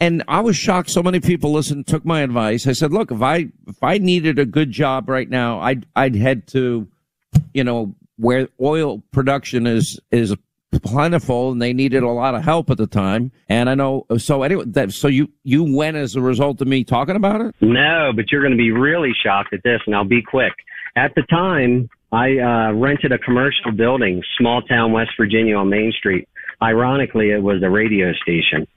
And 0.00 0.24
I 0.26 0.40
was 0.40 0.56
shocked. 0.56 0.90
So 0.90 1.02
many 1.02 1.20
people 1.20 1.52
listened, 1.52 1.86
took 1.86 2.04
my 2.04 2.22
advice. 2.22 2.66
I 2.66 2.72
said, 2.72 2.92
look, 2.92 3.12
if 3.12 3.22
I, 3.22 3.48
if 3.68 3.82
I 3.82 3.98
needed 3.98 4.38
a 4.38 4.46
good 4.46 4.70
job 4.70 5.08
right 5.08 5.28
now, 5.28 5.60
I'd, 5.60 5.86
I'd 5.94 6.16
head 6.16 6.46
to, 6.48 6.88
you 7.54 7.62
know, 7.62 7.94
where 8.22 8.48
oil 8.60 9.02
production 9.10 9.66
is, 9.66 9.98
is 10.12 10.34
plentiful 10.80 11.50
and 11.50 11.60
they 11.60 11.72
needed 11.72 12.04
a 12.04 12.08
lot 12.08 12.36
of 12.36 12.44
help 12.44 12.70
at 12.70 12.78
the 12.78 12.86
time. 12.86 13.32
And 13.48 13.68
I 13.68 13.74
know, 13.74 14.06
so 14.16 14.44
anyway, 14.44 14.64
that, 14.68 14.92
so 14.92 15.08
you, 15.08 15.28
you 15.42 15.64
went 15.64 15.96
as 15.96 16.14
a 16.14 16.20
result 16.20 16.60
of 16.60 16.68
me 16.68 16.84
talking 16.84 17.16
about 17.16 17.40
it? 17.40 17.54
No, 17.60 18.12
but 18.14 18.30
you're 18.30 18.40
going 18.40 18.52
to 18.52 18.56
be 18.56 18.70
really 18.70 19.12
shocked 19.24 19.52
at 19.52 19.60
this 19.64 19.80
and 19.86 19.94
I'll 19.94 20.04
be 20.04 20.22
quick. 20.22 20.52
At 20.94 21.14
the 21.16 21.22
time, 21.22 21.90
I 22.12 22.38
uh, 22.38 22.72
rented 22.74 23.10
a 23.10 23.18
commercial 23.18 23.72
building, 23.72 24.22
small 24.38 24.62
town 24.62 24.92
West 24.92 25.10
Virginia 25.16 25.56
on 25.56 25.68
Main 25.68 25.92
Street. 25.98 26.28
Ironically, 26.62 27.30
it 27.30 27.42
was 27.42 27.60
a 27.64 27.70
radio 27.70 28.12
station. 28.22 28.68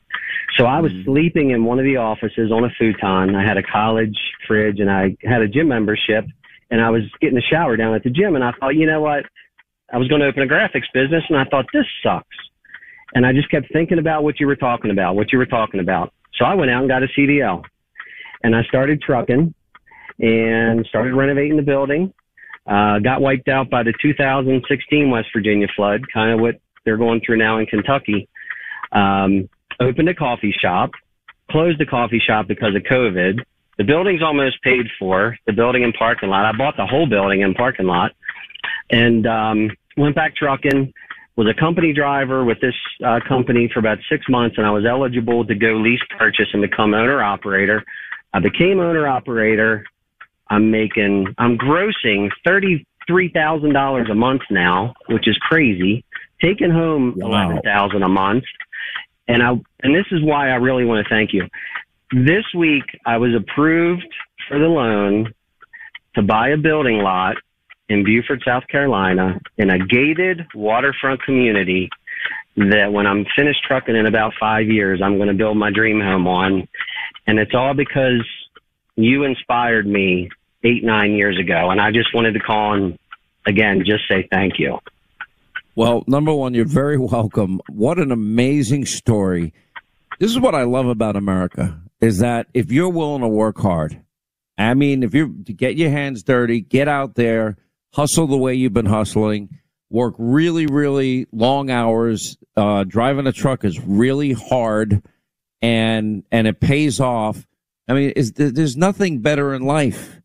So 0.58 0.65
I 0.65 0.79
was 0.79 0.91
mm-hmm. 0.91 1.03
sleeping 1.03 1.51
in 1.51 1.65
one 1.65 1.77
of 1.77 1.86
the 1.86 1.97
offices 1.97 2.51
on 2.51 2.63
a 2.63 2.69
futon. 2.79 3.36
I 3.36 3.45
had 3.45 3.58
a 3.58 3.63
college 3.63 4.17
fridge 4.47 4.79
and 4.79 4.89
I 4.89 5.15
had 5.23 5.41
a 5.41 5.47
gym 5.47 5.67
membership 5.67 6.25
and 6.71 6.82
I 6.82 6.89
was 6.89 7.04
getting 7.21 7.38
a 7.38 7.41
shower 7.41 7.78
down 7.78 7.93
at 7.93 8.04
the 8.04 8.10
gym 8.10 8.36
and 8.36 8.43
I 8.43 8.51
thought, 8.60 8.75
you 8.75 8.86
know 8.86 9.01
what? 9.01 9.25
I 9.91 9.97
was 9.97 10.08
going 10.08 10.21
to 10.21 10.28
open 10.28 10.43
a 10.43 10.47
graphics 10.47 10.91
business 10.93 11.23
and 11.30 11.38
I 11.38 11.45
thought 11.45 11.65
this 11.73 11.86
sucks. 12.01 12.28
And 13.13 13.25
I 13.25 13.34
just 13.34 13.49
kept 13.49 13.71
thinking 13.71 13.99
about 13.99 14.23
what 14.23 14.39
you 14.39 14.47
were 14.47 14.56
talking 14.56 14.91
about, 14.91 15.15
what 15.15 15.32
you 15.32 15.38
were 15.38 15.45
talking 15.45 15.80
about. 15.80 16.12
So 16.34 16.45
I 16.45 16.56
went 16.56 16.71
out 16.71 16.82
and 16.82 16.89
got 16.89 17.04
a 17.04 17.08
CDL 17.08 17.63
and 18.43 18.56
I 18.56 18.63
started 18.63 19.01
trucking 19.01 19.54
and 20.19 20.86
started 20.88 21.13
renovating 21.13 21.56
the 21.56 21.63
building 21.63 22.13
uh, 22.67 22.99
got 22.99 23.21
wiped 23.21 23.47
out 23.47 23.69
by 23.69 23.84
the 23.84 23.93
2016 24.01 25.10
West 25.10 25.28
Virginia 25.34 25.67
flood, 25.75 26.01
kind 26.12 26.32
of 26.32 26.39
what 26.39 26.56
they're 26.84 26.97
going 26.97 27.21
through 27.25 27.38
now 27.38 27.60
in 27.60 27.65
Kentucky. 27.65 28.28
Um, 28.91 29.49
opened 29.80 30.10
a 30.10 30.15
coffee 30.15 30.56
shop, 30.60 30.91
closed 31.51 31.80
the 31.80 31.86
coffee 31.86 32.21
shop 32.25 32.47
because 32.47 32.75
of 32.75 32.82
COVID. 32.84 33.39
The 33.77 33.83
building's 33.83 34.21
almost 34.21 34.61
paid 34.61 34.88
for, 34.97 35.38
the 35.45 35.53
building 35.53 35.83
and 35.83 35.93
parking 35.93 36.29
lot. 36.29 36.45
I 36.45 36.57
bought 36.57 36.77
the 36.77 36.85
whole 36.85 37.07
building 37.07 37.43
and 37.43 37.55
parking 37.55 37.88
lot 37.88 38.11
and 38.89 39.25
um, 39.27 39.71
went 39.97 40.15
back 40.15 40.35
trucking. 40.35 40.93
Was 41.35 41.47
a 41.47 41.59
company 41.59 41.91
driver 41.91 42.45
with 42.45 42.61
this 42.61 42.75
uh, 43.05 43.19
company 43.27 43.69
for 43.73 43.79
about 43.79 43.97
six 44.09 44.23
months, 44.29 44.57
and 44.57 44.65
I 44.65 44.71
was 44.71 44.85
eligible 44.85 45.45
to 45.45 45.53
go 45.53 45.73
lease 45.73 45.99
purchase 46.17 46.47
and 46.53 46.61
become 46.61 46.93
owner 46.93 47.21
operator. 47.21 47.83
I 48.33 48.39
became 48.39 48.79
owner 48.79 49.05
operator 49.05 49.83
I'm 50.49 50.71
making, 50.71 51.33
I'm 51.38 51.57
grossing 51.57 52.29
$33,000 52.47 54.11
a 54.11 54.15
month 54.15 54.41
now, 54.49 54.93
which 55.07 55.27
is 55.27 55.38
crazy. 55.38 56.05
Taking 56.41 56.69
home 56.69 57.15
wow. 57.17 57.49
11,000 57.49 58.03
a 58.03 58.09
month. 58.09 58.43
And 59.27 59.41
I, 59.41 59.49
and 59.81 59.95
this 59.95 60.05
is 60.11 60.21
why 60.21 60.49
I 60.49 60.55
really 60.55 60.85
want 60.85 61.05
to 61.05 61.09
thank 61.09 61.33
you. 61.33 61.47
This 62.12 62.44
week 62.56 62.84
I 63.06 63.18
was 63.18 63.32
approved 63.34 64.06
for 64.48 64.60
the 64.60 64.65
loan 64.65 65.34
to 66.13 66.22
buy 66.22 66.50
a 66.50 66.58
building 66.58 67.00
lot 67.00 67.36
in 67.89 68.04
Beaufort, 68.04 68.44
South 68.46 68.68
Carolina 68.68 69.39
in 69.58 69.70
a 69.70 69.80
gated 69.80 70.46
waterfront 70.54 71.24
community 71.24 71.89
that 72.58 72.91
when 72.91 73.08
I'm 73.08 73.26
finished 73.36 73.63
trucking 73.68 73.96
in 73.96 74.06
about 74.06 74.34
five 74.39 74.68
years, 74.68 75.02
I'm 75.04 75.18
going 75.18 75.30
to 75.30 75.34
build 75.34 75.58
my 75.58 75.72
dream 75.72 76.00
home 76.00 76.28
on. 76.28 76.68
And 77.28 77.39
it's 77.39 77.54
all 77.54 77.74
because 77.74 78.26
you 78.96 79.24
inspired 79.24 79.88
me 79.88 80.30
eight, 80.63 80.84
nine 80.84 81.13
years 81.13 81.39
ago. 81.39 81.72
And 81.72 81.82
I 81.82 81.91
just 81.91 82.13
wanted 82.13 82.34
to 82.34 82.39
call 82.39 82.74
and 82.74 83.00
again, 83.48 83.84
just 83.86 84.08
say 84.08 84.28
thank 84.32 84.60
you. 84.60 84.80
Well, 85.76 86.04
number 86.08 86.34
one, 86.34 86.54
you're 86.54 86.65
very 86.65 86.98
welcome. 86.98 87.62
What 87.68 87.98
an 87.98 88.12
amazing 88.12 88.86
story. 88.86 89.54
This 90.20 90.32
is 90.32 90.39
what 90.39 90.56
I 90.56 90.63
love 90.63 90.86
about 90.86 91.15
America 91.15 91.82
is 92.06 92.20
that 92.20 92.48
if 92.54 92.72
you're 92.72 92.89
willing 92.89 93.22
to 93.22 93.28
work 93.28 93.58
hard, 93.58 94.00
I 94.58 94.74
mean, 94.76 95.04
if 95.04 95.13
you 95.13 95.28
get 95.28 95.76
your 95.76 95.89
hands 95.89 96.24
dirty, 96.24 96.62
get 96.62 96.88
out 96.88 97.15
there, 97.15 97.58
hustle 97.94 98.28
the 98.28 98.38
way 98.38 98.54
you've 98.54 98.74
been 98.74 98.86
hustling, 98.86 99.50
work 99.89 100.13
really, 100.18 100.68
really 100.68 101.28
long 101.32 101.70
hours. 101.70 102.38
Uh, 102.56 102.84
driving 102.84 103.28
a 103.28 103.32
truck 103.32 103.65
is 103.65 103.82
really 103.82 104.34
hard 104.34 105.02
and, 105.62 106.24
and 106.32 106.48
it 106.48 106.60
pays 106.60 107.00
off. 107.00 107.48
I 107.88 107.94
mean, 107.94 108.12
is, 108.12 108.34
there's 108.34 108.78
nothing 108.78 109.22
better 109.22 109.54
in 109.54 109.63
life. 109.63 110.22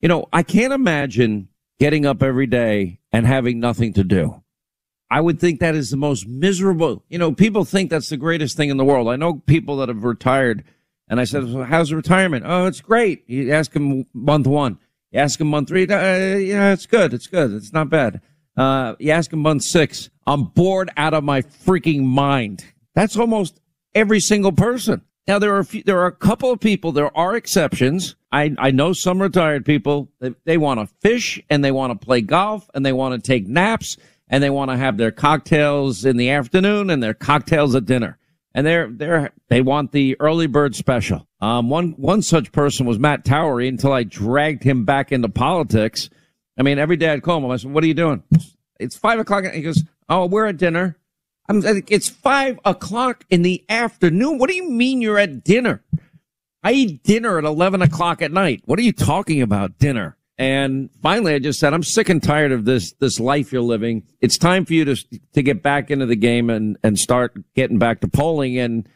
You 0.00 0.08
know, 0.08 0.26
I 0.32 0.42
can't 0.42 0.72
imagine 0.72 1.48
getting 1.78 2.04
up 2.04 2.22
every 2.22 2.46
day 2.46 2.98
and 3.12 3.26
having 3.26 3.60
nothing 3.60 3.92
to 3.94 4.04
do. 4.04 4.42
I 5.10 5.20
would 5.20 5.38
think 5.38 5.60
that 5.60 5.74
is 5.74 5.90
the 5.90 5.96
most 5.96 6.26
miserable. 6.26 7.04
You 7.08 7.18
know, 7.18 7.32
people 7.32 7.64
think 7.64 7.90
that's 7.90 8.08
the 8.08 8.16
greatest 8.16 8.56
thing 8.56 8.70
in 8.70 8.76
the 8.76 8.84
world. 8.84 9.08
I 9.08 9.16
know 9.16 9.34
people 9.34 9.76
that 9.76 9.88
have 9.88 10.04
retired, 10.04 10.64
and 11.08 11.20
I 11.20 11.24
said, 11.24 11.52
well, 11.52 11.64
"How's 11.64 11.92
retirement?" 11.92 12.44
Oh, 12.46 12.66
it's 12.66 12.80
great. 12.80 13.28
You 13.28 13.52
ask 13.52 13.72
them 13.72 14.06
month 14.12 14.46
one. 14.46 14.78
You 15.10 15.20
ask 15.20 15.38
them 15.38 15.48
month 15.48 15.68
three. 15.68 15.84
Uh, 15.84 16.36
yeah, 16.36 16.72
it's 16.72 16.86
good. 16.86 17.12
It's 17.12 17.26
good. 17.26 17.52
It's 17.52 17.72
not 17.72 17.90
bad. 17.90 18.20
Uh, 18.56 18.94
you 18.98 19.10
ask 19.10 19.30
them 19.30 19.40
month 19.40 19.62
six. 19.62 20.10
I'm 20.26 20.44
bored 20.44 20.90
out 20.96 21.14
of 21.14 21.24
my 21.24 21.42
freaking 21.42 22.04
mind. 22.04 22.64
That's 22.94 23.16
almost 23.16 23.60
every 23.94 24.20
single 24.20 24.52
person. 24.52 25.02
Now 25.26 25.38
there 25.38 25.54
are 25.54 25.60
a 25.60 25.64
few, 25.64 25.82
there 25.84 26.00
are 26.00 26.06
a 26.06 26.12
couple 26.12 26.50
of 26.50 26.60
people. 26.60 26.92
There 26.92 27.16
are 27.16 27.36
exceptions. 27.36 28.16
I 28.30 28.54
I 28.58 28.70
know 28.70 28.92
some 28.92 29.22
retired 29.22 29.64
people. 29.64 30.10
They, 30.20 30.34
they 30.44 30.58
want 30.58 30.80
to 30.80 30.94
fish 31.00 31.40
and 31.48 31.64
they 31.64 31.72
want 31.72 31.98
to 31.98 32.04
play 32.04 32.20
golf 32.20 32.68
and 32.74 32.84
they 32.84 32.92
want 32.92 33.14
to 33.14 33.26
take 33.26 33.46
naps 33.46 33.96
and 34.28 34.42
they 34.42 34.50
want 34.50 34.70
to 34.70 34.76
have 34.76 34.96
their 34.96 35.12
cocktails 35.12 36.04
in 36.04 36.16
the 36.16 36.30
afternoon 36.30 36.90
and 36.90 37.02
their 37.02 37.14
cocktails 37.14 37.74
at 37.74 37.84
dinner. 37.84 38.18
And 38.54 38.66
they're, 38.66 38.88
they're, 38.90 39.32
they 39.48 39.62
want 39.62 39.92
the 39.92 40.16
early 40.20 40.46
bird 40.46 40.76
special. 40.76 41.26
Um, 41.40 41.70
one, 41.70 41.92
one 41.92 42.22
such 42.22 42.52
person 42.52 42.86
was 42.86 42.98
Matt 42.98 43.24
Towery 43.24 43.68
until 43.68 43.92
I 43.92 44.02
dragged 44.02 44.62
him 44.62 44.84
back 44.84 45.10
into 45.10 45.28
politics. 45.28 46.10
I 46.58 46.62
mean, 46.62 46.78
every 46.78 46.96
day 46.96 47.10
I'd 47.10 47.22
call 47.22 47.38
him. 47.38 47.50
I 47.50 47.56
said, 47.56 47.72
what 47.72 47.82
are 47.82 47.86
you 47.86 47.94
doing? 47.94 48.22
It's 48.78 48.96
five 48.96 49.18
o'clock. 49.18 49.44
He 49.52 49.62
goes, 49.62 49.82
Oh, 50.08 50.26
we're 50.26 50.46
at 50.46 50.58
dinner. 50.58 50.98
I'm 51.48 51.60
like, 51.60 51.90
it's 51.90 52.08
five 52.08 52.58
o'clock 52.64 53.24
in 53.30 53.42
the 53.42 53.64
afternoon. 53.68 54.38
What 54.38 54.50
do 54.50 54.56
you 54.56 54.68
mean 54.68 55.00
you're 55.00 55.18
at 55.18 55.42
dinner? 55.42 55.82
I 56.62 56.72
eat 56.72 57.02
dinner 57.02 57.38
at 57.38 57.44
11 57.44 57.82
o'clock 57.82 58.22
at 58.22 58.30
night. 58.30 58.62
What 58.66 58.78
are 58.78 58.82
you 58.82 58.92
talking 58.92 59.42
about 59.42 59.78
dinner? 59.78 60.16
And 60.42 60.90
finally, 61.02 61.34
I 61.34 61.38
just 61.38 61.60
said, 61.60 61.72
I'm 61.72 61.84
sick 61.84 62.08
and 62.08 62.20
tired 62.20 62.50
of 62.50 62.64
this, 62.64 62.94
this 62.94 63.20
life 63.20 63.52
you're 63.52 63.62
living. 63.62 64.02
It's 64.20 64.36
time 64.36 64.64
for 64.64 64.72
you 64.72 64.84
to, 64.86 64.96
to 65.34 65.40
get 65.40 65.62
back 65.62 65.88
into 65.88 66.04
the 66.04 66.16
game 66.16 66.50
and, 66.50 66.76
and 66.82 66.98
start 66.98 67.36
getting 67.54 67.78
back 67.78 68.00
to 68.00 68.08
polling. 68.08 68.58
And 68.58 68.88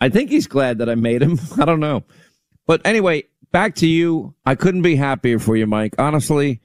I 0.00 0.08
think 0.08 0.30
he's 0.30 0.46
glad 0.46 0.78
that 0.78 0.88
I 0.88 0.94
made 0.94 1.20
him. 1.20 1.38
I 1.60 1.66
don't 1.66 1.80
know. 1.80 2.04
But 2.66 2.80
anyway, 2.86 3.24
back 3.52 3.74
to 3.76 3.86
you. 3.86 4.34
I 4.46 4.54
couldn't 4.54 4.80
be 4.80 4.96
happier 4.96 5.38
for 5.38 5.56
you, 5.56 5.66
Mike, 5.66 5.94
honestly. 5.98 6.62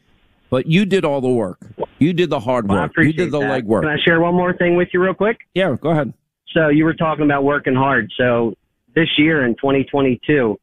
But 0.50 0.68
you 0.68 0.86
did 0.86 1.04
all 1.04 1.20
the 1.20 1.28
work. 1.28 1.60
You 2.00 2.14
did 2.14 2.30
the 2.30 2.40
hard 2.40 2.70
work. 2.70 2.94
Well, 2.96 3.06
you 3.06 3.12
did 3.12 3.30
the 3.30 3.42
that. 3.42 3.66
legwork. 3.66 3.82
Can 3.82 3.90
I 3.90 3.98
share 4.06 4.22
one 4.22 4.36
more 4.36 4.56
thing 4.56 4.78
with 4.78 4.88
you 4.94 5.04
real 5.04 5.14
quick? 5.14 5.40
Yeah, 5.54 5.76
go 5.82 5.90
ahead. 5.90 6.14
So 6.54 6.70
you 6.70 6.86
were 6.86 6.94
talking 6.94 7.26
about 7.26 7.44
working 7.44 7.76
hard. 7.76 8.10
So 8.18 8.56
this 8.96 9.10
year 9.18 9.46
in 9.46 9.56
2022, 9.56 10.58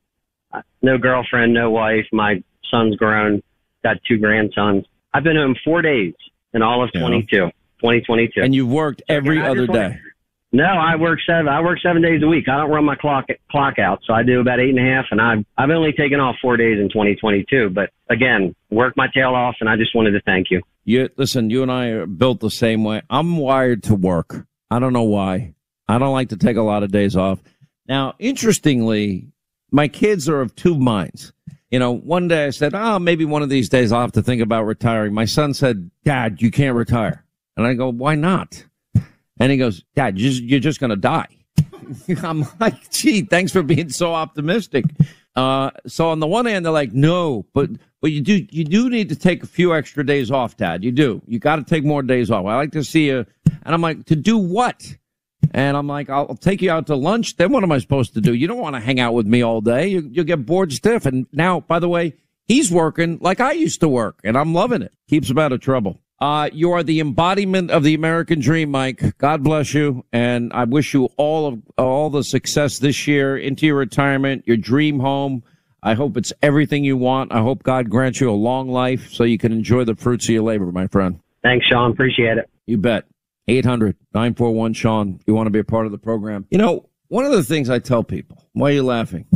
uh, 0.55 0.63
no 0.81 0.97
girlfriend, 0.97 1.53
no 1.53 1.71
wife. 1.71 2.07
My 2.11 2.43
son's 2.71 2.97
grown 2.97 3.43
got 3.83 3.97
two 4.07 4.19
grandsons. 4.19 4.85
I've 5.13 5.25
been 5.25 5.37
home 5.37 5.57
four 5.65 5.83
days 5.83 6.15
in 6.53 6.63
all 6.63 6.85
of 6.85 6.93
22, 6.93 7.27
2022. 7.29 8.43
And 8.43 8.55
you've 8.55 8.69
worked 8.69 9.03
every 9.09 9.41
other 9.41 9.67
day. 9.67 9.99
No, 10.53 10.65
I 10.65 10.97
work 10.97 11.21
seven. 11.25 11.47
I 11.47 11.61
work 11.61 11.79
seven 11.81 12.03
days 12.03 12.23
a 12.25 12.27
week. 12.27 12.49
I 12.49 12.57
don't 12.57 12.71
run 12.71 12.85
my 12.85 12.97
clock 12.97 13.27
clock 13.53 13.79
out, 13.79 14.01
so 14.05 14.13
I 14.13 14.25
do 14.25 14.41
about 14.41 14.59
eight 14.59 14.71
and 14.71 14.81
a 14.81 14.83
half. 14.83 15.07
And 15.13 15.21
I've 15.21 15.45
I've 15.57 15.71
only 15.71 15.93
taken 15.93 16.19
off 16.19 16.37
four 16.43 16.57
days 16.57 16.81
in 16.81 16.89
2022. 16.89 17.71
But 17.71 17.91
again, 18.09 18.55
work 18.69 18.97
my 18.97 19.07
tail 19.15 19.35
off, 19.35 19.57
and 19.61 19.69
I 19.69 19.77
just 19.77 19.95
wanted 19.95 20.11
to 20.13 20.21
thank 20.23 20.51
you. 20.51 20.61
You 20.85 21.09
listen. 21.17 21.51
You 21.51 21.63
and 21.63 21.71
I 21.71 21.87
are 21.89 22.07
built 22.07 22.41
the 22.41 22.51
same 22.51 22.83
way. 22.83 23.03
I'm 23.09 23.37
wired 23.37 23.85
to 23.85 23.95
work. 23.95 24.45
I 24.73 24.81
don't 24.81 24.93
know 24.93 25.05
why. 25.05 25.55
I 25.87 25.99
don't 25.99 26.13
like 26.13 26.31
to 26.31 26.37
take 26.37 26.57
a 26.57 26.63
lot 26.63 26.83
of 26.83 26.91
days 26.91 27.15
off. 27.15 27.41
Now, 27.87 28.15
interestingly, 28.19 29.29
my 29.71 29.87
kids 29.87 30.29
are 30.29 30.41
of 30.41 30.57
two 30.57 30.77
minds 30.77 31.33
you 31.71 31.79
know, 31.79 31.93
one 31.93 32.29
day 32.29 32.47
I 32.47 32.51
said, 32.51 32.75
oh, 32.75 32.99
maybe 32.99 33.25
one 33.25 33.43
of 33.43 33.49
these 33.49 33.69
days 33.69 33.93
I'll 33.93 34.01
have 34.01 34.13
to 34.13 34.23
think 34.23 34.43
about 34.43 34.65
retiring. 34.65 35.15
My 35.15 35.25
son 35.25 35.55
said, 35.55 35.91
Dad, 36.05 36.43
you 36.43 36.51
can't 36.51 36.77
retire. 36.77 37.25
And 37.57 37.67
I 37.67 37.75
go, 37.75 37.91
why 37.91 38.17
not? 38.17 38.65
And 39.39 39.53
he 39.53 39.57
goes, 39.57 39.85
Dad, 39.95 40.19
you're 40.19 40.61
just, 40.61 40.81
going 40.81 40.91
to 40.91 40.97
die. 40.97 41.29
I'm 42.23 42.45
like, 42.59 42.91
gee, 42.91 43.23
thanks 43.23 43.53
for 43.53 43.63
being 43.63 43.89
so 43.89 44.15
optimistic. 44.15 44.85
Uh, 45.37 45.71
so 45.87 46.11
on 46.11 46.19
the 46.19 46.27
one 46.27 46.47
hand, 46.47 46.65
they're 46.65 46.73
like, 46.73 46.93
no, 46.93 47.47
but, 47.55 47.71
but 48.01 48.11
you 48.11 48.21
do, 48.21 48.47
you 48.51 48.65
do 48.65 48.91
need 48.91 49.09
to 49.09 49.17
take 49.17 49.43
a 49.45 49.47
few 49.47 49.75
extra 49.75 50.05
days 50.05 50.31
off, 50.31 50.57
Dad. 50.57 50.83
You 50.85 50.91
do. 50.91 51.23
You 51.27 51.39
got 51.39 51.57
to 51.57 51.63
take 51.63 51.85
more 51.85 52.03
days 52.03 52.31
off. 52.31 52.45
I 52.47 52.57
like 52.57 52.73
to 52.73 52.85
see 52.85 53.07
you. 53.07 53.25
And 53.63 53.75
I'm 53.75 53.81
like, 53.81 54.05
to 54.07 54.17
do 54.17 54.37
what? 54.37 54.97
And 55.53 55.77
I'm 55.77 55.87
like, 55.87 56.11
I'll 56.11 56.37
take 56.37 56.63
you 56.63 56.71
out 56.71 56.87
to 56.89 56.97
lunch. 56.97 57.37
Then 57.37 57.53
what 57.53 57.63
am 57.63 57.73
I 57.73 57.79
supposed 57.79 58.15
to 58.15 58.21
do? 58.21 58.35
You 58.35 58.47
don't 58.47 58.59
want 58.59 58.77
to 58.77 58.81
hang 58.81 59.01
out 59.01 59.15
with 59.15 59.27
me 59.27 59.43
all 59.43 59.61
day. 59.61 59.89
You, 59.89 60.11
will 60.15 60.25
get 60.25 60.47
bored 60.47 60.73
stiff. 60.73 61.07
And 61.07 61.27
now, 61.33 61.61
by 61.61 61.79
the 61.79 61.89
way, 61.89 62.15
he's 62.47 62.71
working 62.71 63.19
like 63.21 63.41
I 63.41 63.53
used 63.53 63.81
to 63.81 63.89
work 63.89 64.21
and 64.23 64.37
I'm 64.37 64.55
loving 64.55 64.83
it. 64.83 64.93
Keeps 65.09 65.31
him 65.31 65.39
out 65.39 65.53
of 65.53 65.61
trouble. 65.61 66.01
Uh, 66.21 66.51
you 66.53 66.71
are 66.73 66.83
the 66.83 67.01
embodiment 67.01 67.71
of 67.71 67.83
the 67.83 67.95
American 67.95 68.41
dream, 68.41 68.71
Mike. 68.71 69.17
God 69.17 69.43
bless 69.43 69.73
you. 69.73 70.05
And 70.13 70.53
I 70.53 70.65
wish 70.65 70.93
you 70.93 71.07
all 71.17 71.47
of 71.47 71.63
all 71.79 72.11
the 72.11 72.23
success 72.23 72.79
this 72.79 73.07
year 73.07 73.39
into 73.39 73.67
your 73.67 73.77
retirement, 73.77 74.45
your 74.47 74.59
dream 74.59 75.01
home. 75.01 75.43
I 75.83 75.95
hope 75.95 76.19
it's 76.19 76.33
everything 76.43 76.85
you 76.85 76.99
want. 76.99 77.33
I 77.33 77.41
hope 77.41 77.63
God 77.63 77.89
grants 77.89 78.21
you 78.21 78.31
a 78.31 78.33
long 78.33 78.69
life 78.69 79.11
so 79.11 79.25
you 79.25 79.39
can 79.39 79.51
enjoy 79.51 79.85
the 79.85 79.95
fruits 79.95 80.27
of 80.27 80.35
your 80.35 80.43
labor, 80.43 80.71
my 80.71 80.87
friend. 80.89 81.21
Thanks, 81.43 81.67
Sean. 81.67 81.91
Appreciate 81.91 82.37
it. 82.37 82.51
You 82.67 82.77
bet. 82.77 83.07
800 83.51 83.97
941 84.15 84.73
Sean. 84.75 85.21
You 85.27 85.35
want 85.35 85.47
to 85.47 85.51
be 85.51 85.59
a 85.59 85.65
part 85.65 85.87
of 85.87 85.93
the 85.93 85.99
program. 85.99 86.47
You 86.51 86.59
know, 86.59 86.89
one 87.09 87.25
of 87.25 87.33
the 87.33 87.43
things 87.43 87.69
I 87.69 87.79
tell 87.79 88.05
people, 88.05 88.49
why 88.53 88.71
are 88.71 88.75
you 88.75 88.83
laughing? 88.83 89.27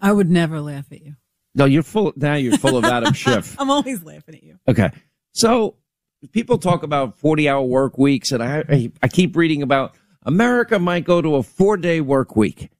I 0.00 0.12
would 0.12 0.30
never 0.30 0.60
laugh 0.60 0.86
at 0.90 1.02
you. 1.02 1.16
No, 1.54 1.64
you're 1.64 1.82
full. 1.82 2.12
Now 2.16 2.34
you're 2.34 2.58
full 2.58 2.76
of 2.76 2.84
Adam 2.84 3.12
Schiff. 3.14 3.56
I'm 3.58 3.70
always 3.70 4.02
laughing 4.02 4.36
at 4.36 4.42
you. 4.42 4.58
Okay. 4.68 4.90
So 5.32 5.76
people 6.32 6.58
talk 6.58 6.82
about 6.82 7.18
40 7.18 7.48
hour 7.48 7.62
work 7.62 7.98
weeks, 7.98 8.32
and 8.32 8.42
I, 8.42 8.90
I 9.02 9.08
keep 9.08 9.36
reading 9.36 9.62
about 9.62 9.94
America 10.24 10.78
might 10.78 11.04
go 11.04 11.22
to 11.22 11.36
a 11.36 11.42
four 11.42 11.76
day 11.76 12.00
work 12.00 12.36
week. 12.36 12.70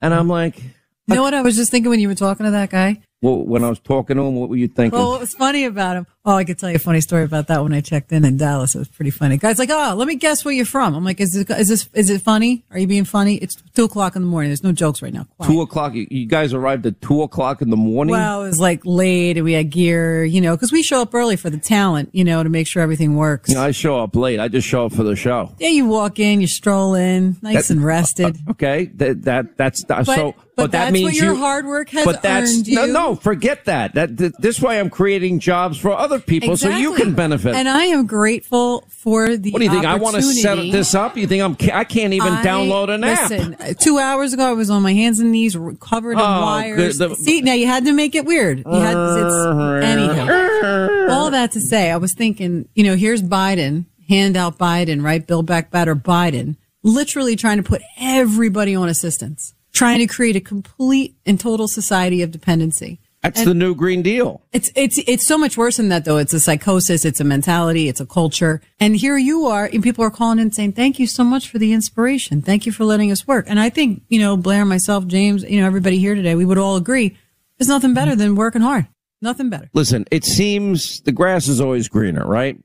And 0.00 0.12
I'm 0.12 0.28
like, 0.28 0.62
you 1.06 1.14
know 1.14 1.22
what 1.22 1.34
I 1.34 1.42
was 1.42 1.56
just 1.56 1.70
thinking 1.70 1.90
when 1.90 2.00
you 2.00 2.08
were 2.08 2.14
talking 2.14 2.44
to 2.44 2.52
that 2.52 2.70
guy? 2.70 3.02
Well, 3.22 3.44
when 3.44 3.64
I 3.64 3.68
was 3.68 3.78
talking 3.80 4.16
to 4.16 4.22
him, 4.22 4.34
what 4.34 4.48
were 4.48 4.56
you 4.56 4.68
thinking? 4.68 4.98
Well, 4.98 5.10
what 5.10 5.20
was 5.20 5.34
funny 5.34 5.64
about 5.64 5.96
him? 5.96 6.06
Oh, 6.26 6.36
I 6.36 6.44
could 6.44 6.58
tell 6.58 6.70
you 6.70 6.76
a 6.76 6.78
funny 6.78 7.02
story 7.02 7.22
about 7.22 7.48
that 7.48 7.62
when 7.62 7.74
I 7.74 7.82
checked 7.82 8.10
in 8.10 8.24
in 8.24 8.38
Dallas. 8.38 8.74
It 8.74 8.78
was 8.78 8.88
pretty 8.88 9.10
funny. 9.10 9.36
Guy's 9.36 9.58
like, 9.58 9.68
oh, 9.70 9.94
let 9.94 10.08
me 10.08 10.14
guess 10.14 10.42
where 10.42 10.54
you're 10.54 10.64
from. 10.64 10.94
I'm 10.94 11.04
like, 11.04 11.20
is 11.20 11.32
this, 11.32 11.58
is 11.58 11.68
this, 11.68 11.88
is 11.92 12.08
it 12.08 12.22
funny? 12.22 12.64
Are 12.70 12.78
you 12.78 12.86
being 12.86 13.04
funny? 13.04 13.36
It's 13.36 13.56
two 13.74 13.84
o'clock 13.84 14.16
in 14.16 14.22
the 14.22 14.28
morning. 14.28 14.48
There's 14.48 14.62
no 14.62 14.72
jokes 14.72 15.02
right 15.02 15.12
now. 15.12 15.26
Quiet. 15.36 15.52
Two 15.52 15.60
o'clock. 15.60 15.92
You 15.94 16.26
guys 16.26 16.54
arrived 16.54 16.86
at 16.86 17.02
two 17.02 17.20
o'clock 17.20 17.60
in 17.60 17.68
the 17.68 17.76
morning? 17.76 18.12
Well, 18.12 18.42
it 18.42 18.46
was 18.46 18.58
like 18.58 18.80
late 18.86 19.36
and 19.36 19.44
we 19.44 19.52
had 19.52 19.68
gear, 19.68 20.24
you 20.24 20.40
know, 20.40 20.56
cause 20.56 20.72
we 20.72 20.82
show 20.82 21.02
up 21.02 21.14
early 21.14 21.36
for 21.36 21.50
the 21.50 21.58
talent, 21.58 22.08
you 22.12 22.24
know, 22.24 22.42
to 22.42 22.48
make 22.48 22.66
sure 22.66 22.80
everything 22.80 23.16
works. 23.16 23.50
You 23.50 23.56
know, 23.56 23.62
I 23.62 23.72
show 23.72 24.02
up 24.02 24.16
late. 24.16 24.40
I 24.40 24.48
just 24.48 24.66
show 24.66 24.86
up 24.86 24.94
for 24.94 25.02
the 25.02 25.16
show. 25.16 25.54
Yeah, 25.58 25.68
you 25.68 25.84
walk 25.84 26.18
in, 26.18 26.40
you 26.40 26.46
stroll 26.46 26.94
in, 26.94 27.36
nice 27.42 27.68
that, 27.68 27.74
and 27.74 27.84
rested. 27.84 28.38
Uh, 28.48 28.52
okay. 28.52 28.86
That, 28.94 29.22
that, 29.24 29.58
that's, 29.58 29.84
but, 29.84 30.04
so, 30.04 30.32
but, 30.32 30.44
but 30.56 30.72
that 30.72 30.92
means 30.94 31.20
your 31.20 31.34
you, 31.34 31.38
hard 31.38 31.66
work 31.66 31.90
has 31.90 32.06
but 32.06 32.22
that's, 32.22 32.50
earned 32.50 32.66
you. 32.66 32.76
No, 32.76 32.86
no, 32.86 33.14
forget 33.14 33.66
that. 33.66 33.92
That, 33.94 34.16
that 34.16 34.40
this 34.40 34.58
way 34.62 34.80
I'm 34.80 34.88
creating 34.88 35.40
jobs 35.40 35.76
for 35.76 35.90
other 35.90 36.13
people 36.18 36.52
exactly. 36.52 36.82
so 36.82 36.90
you 36.90 36.96
can 36.96 37.14
benefit. 37.14 37.54
And 37.54 37.68
I 37.68 37.84
am 37.84 38.06
grateful 38.06 38.84
for 38.88 39.36
the. 39.36 39.50
What 39.50 39.58
do 39.58 39.64
you 39.64 39.70
think? 39.70 39.84
I 39.84 39.96
want 39.96 40.16
to 40.16 40.22
set 40.22 40.56
this 40.56 40.94
up. 40.94 41.16
You 41.16 41.26
think 41.26 41.42
I'm? 41.42 41.56
I 41.76 41.84
can't 41.84 42.12
even 42.12 42.32
I, 42.32 42.44
download 42.44 42.88
an 42.88 43.02
listen, 43.02 43.54
app. 43.54 43.78
Two 43.78 43.98
hours 43.98 44.32
ago, 44.32 44.48
I 44.48 44.52
was 44.52 44.70
on 44.70 44.82
my 44.82 44.92
hands 44.92 45.20
and 45.20 45.32
knees, 45.32 45.56
covered 45.80 46.12
in 46.12 46.20
oh, 46.20 46.22
wires. 46.22 46.98
The, 46.98 47.08
the, 47.08 47.16
See, 47.16 47.40
now 47.40 47.54
you 47.54 47.66
had 47.66 47.84
to 47.84 47.92
make 47.92 48.14
it 48.14 48.24
weird. 48.24 48.58
You 48.58 48.80
had 48.80 48.96
it's, 48.96 49.84
anyhow. 49.84 51.10
all 51.10 51.30
that 51.30 51.52
to 51.52 51.60
say, 51.60 51.90
I 51.90 51.96
was 51.96 52.14
thinking, 52.14 52.68
you 52.74 52.84
know, 52.84 52.96
here's 52.96 53.22
Biden, 53.22 53.86
hand 54.08 54.36
out 54.36 54.58
Biden, 54.58 55.02
right? 55.02 55.26
Build 55.26 55.46
back 55.46 55.70
better 55.70 55.94
Biden, 55.94 56.56
literally 56.82 57.36
trying 57.36 57.58
to 57.58 57.62
put 57.62 57.82
everybody 57.98 58.74
on 58.74 58.88
assistance, 58.88 59.54
trying 59.72 59.98
to 59.98 60.06
create 60.06 60.36
a 60.36 60.40
complete 60.40 61.16
and 61.26 61.38
total 61.38 61.68
society 61.68 62.22
of 62.22 62.30
dependency. 62.30 63.00
That's 63.24 63.40
and 63.40 63.48
the 63.48 63.54
new 63.54 63.74
Green 63.74 64.02
Deal. 64.02 64.42
It's 64.52 64.70
it's 64.76 64.98
it's 65.08 65.26
so 65.26 65.36
much 65.36 65.56
worse 65.56 65.78
than 65.78 65.88
that 65.88 66.04
though. 66.04 66.18
It's 66.18 66.32
a 66.32 66.38
psychosis, 66.38 67.04
it's 67.04 67.18
a 67.18 67.24
mentality, 67.24 67.88
it's 67.88 68.00
a 68.00 68.06
culture. 68.06 68.60
And 68.78 68.96
here 68.96 69.16
you 69.16 69.46
are, 69.46 69.64
and 69.72 69.82
people 69.82 70.04
are 70.04 70.10
calling 70.10 70.38
in 70.38 70.52
saying, 70.52 70.72
"Thank 70.72 70.98
you 70.98 71.06
so 71.06 71.24
much 71.24 71.48
for 71.48 71.58
the 71.58 71.72
inspiration. 71.72 72.42
Thank 72.42 72.66
you 72.66 72.70
for 72.70 72.84
letting 72.84 73.10
us 73.10 73.26
work." 73.26 73.46
And 73.48 73.58
I 73.58 73.70
think 73.70 74.02
you 74.08 74.20
know 74.20 74.36
Blair, 74.36 74.64
myself, 74.64 75.06
James, 75.06 75.42
you 75.42 75.60
know 75.60 75.66
everybody 75.66 75.98
here 75.98 76.14
today, 76.14 76.34
we 76.34 76.44
would 76.44 76.58
all 76.58 76.76
agree 76.76 77.16
there's 77.58 77.68
nothing 77.68 77.94
better 77.94 78.16
than 78.16 78.34
working 78.34 78.62
hard. 78.62 78.88
Nothing 79.22 79.48
better. 79.48 79.70
Listen, 79.72 80.04
it 80.10 80.24
seems 80.24 81.00
the 81.02 81.12
grass 81.12 81.48
is 81.48 81.60
always 81.60 81.88
greener, 81.88 82.26
right? 82.26 82.58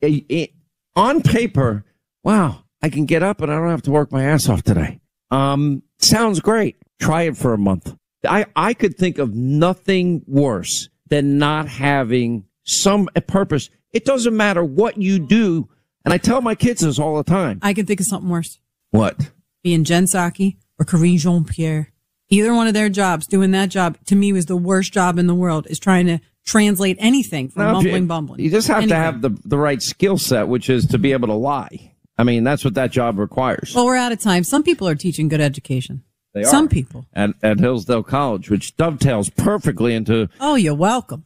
It, 0.00 0.24
it, 0.28 0.50
on 0.94 1.22
paper, 1.22 1.84
wow, 2.22 2.64
I 2.82 2.90
can 2.90 3.06
get 3.06 3.22
up 3.22 3.40
and 3.40 3.50
I 3.50 3.56
don't 3.56 3.70
have 3.70 3.82
to 3.82 3.90
work 3.90 4.12
my 4.12 4.24
ass 4.24 4.48
off 4.48 4.62
today. 4.62 5.00
Um, 5.30 5.82
sounds 6.00 6.40
great. 6.40 6.76
Try 7.00 7.22
it 7.22 7.36
for 7.36 7.54
a 7.54 7.58
month. 7.58 7.96
I, 8.26 8.46
I 8.54 8.74
could 8.74 8.96
think 8.96 9.18
of 9.18 9.34
nothing 9.34 10.22
worse 10.26 10.88
than 11.08 11.38
not 11.38 11.68
having 11.68 12.44
some 12.64 13.08
purpose. 13.26 13.70
It 13.92 14.04
doesn't 14.04 14.36
matter 14.36 14.64
what 14.64 14.96
you 14.96 15.18
do. 15.18 15.68
And 16.04 16.12
I 16.12 16.18
tell 16.18 16.40
my 16.40 16.54
kids 16.54 16.80
this 16.80 16.98
all 16.98 17.16
the 17.16 17.24
time. 17.24 17.58
I 17.62 17.74
can 17.74 17.86
think 17.86 18.00
of 18.00 18.06
something 18.06 18.30
worse. 18.30 18.58
What? 18.90 19.30
Being 19.62 19.84
Jen 19.84 20.04
Psaki 20.04 20.56
or 20.78 20.84
Karine 20.84 21.18
Jean 21.18 21.44
Pierre. 21.44 21.92
Either 22.28 22.54
one 22.54 22.66
of 22.66 22.74
their 22.74 22.88
jobs, 22.88 23.26
doing 23.26 23.50
that 23.50 23.68
job, 23.68 23.98
to 24.06 24.16
me 24.16 24.32
was 24.32 24.46
the 24.46 24.56
worst 24.56 24.92
job 24.92 25.18
in 25.18 25.26
the 25.26 25.34
world, 25.34 25.66
is 25.68 25.78
trying 25.78 26.06
to 26.06 26.18
translate 26.44 26.96
anything 26.98 27.48
from 27.48 27.66
no, 27.66 27.72
mumbling, 27.74 28.02
you, 28.02 28.08
bumbling. 28.08 28.40
You 28.40 28.50
just 28.50 28.68
have 28.68 28.78
anything. 28.78 28.90
to 28.90 28.96
have 28.96 29.20
the, 29.20 29.30
the 29.44 29.58
right 29.58 29.82
skill 29.82 30.16
set, 30.16 30.48
which 30.48 30.70
is 30.70 30.86
to 30.86 30.98
be 30.98 31.12
able 31.12 31.28
to 31.28 31.34
lie. 31.34 31.92
I 32.16 32.24
mean, 32.24 32.42
that's 32.42 32.64
what 32.64 32.74
that 32.74 32.90
job 32.90 33.18
requires. 33.18 33.74
Well, 33.74 33.84
we're 33.84 33.96
out 33.96 34.12
of 34.12 34.20
time. 34.20 34.44
Some 34.44 34.62
people 34.62 34.88
are 34.88 34.94
teaching 34.94 35.28
good 35.28 35.40
education. 35.40 36.04
They 36.34 36.44
Some 36.44 36.66
are. 36.66 36.68
people. 36.68 37.06
At, 37.12 37.30
at 37.42 37.58
Hillsdale 37.60 38.02
College, 38.02 38.48
which 38.48 38.76
dovetails 38.76 39.28
perfectly 39.30 39.94
into. 39.94 40.28
Oh, 40.40 40.54
you're 40.54 40.74
welcome. 40.74 41.24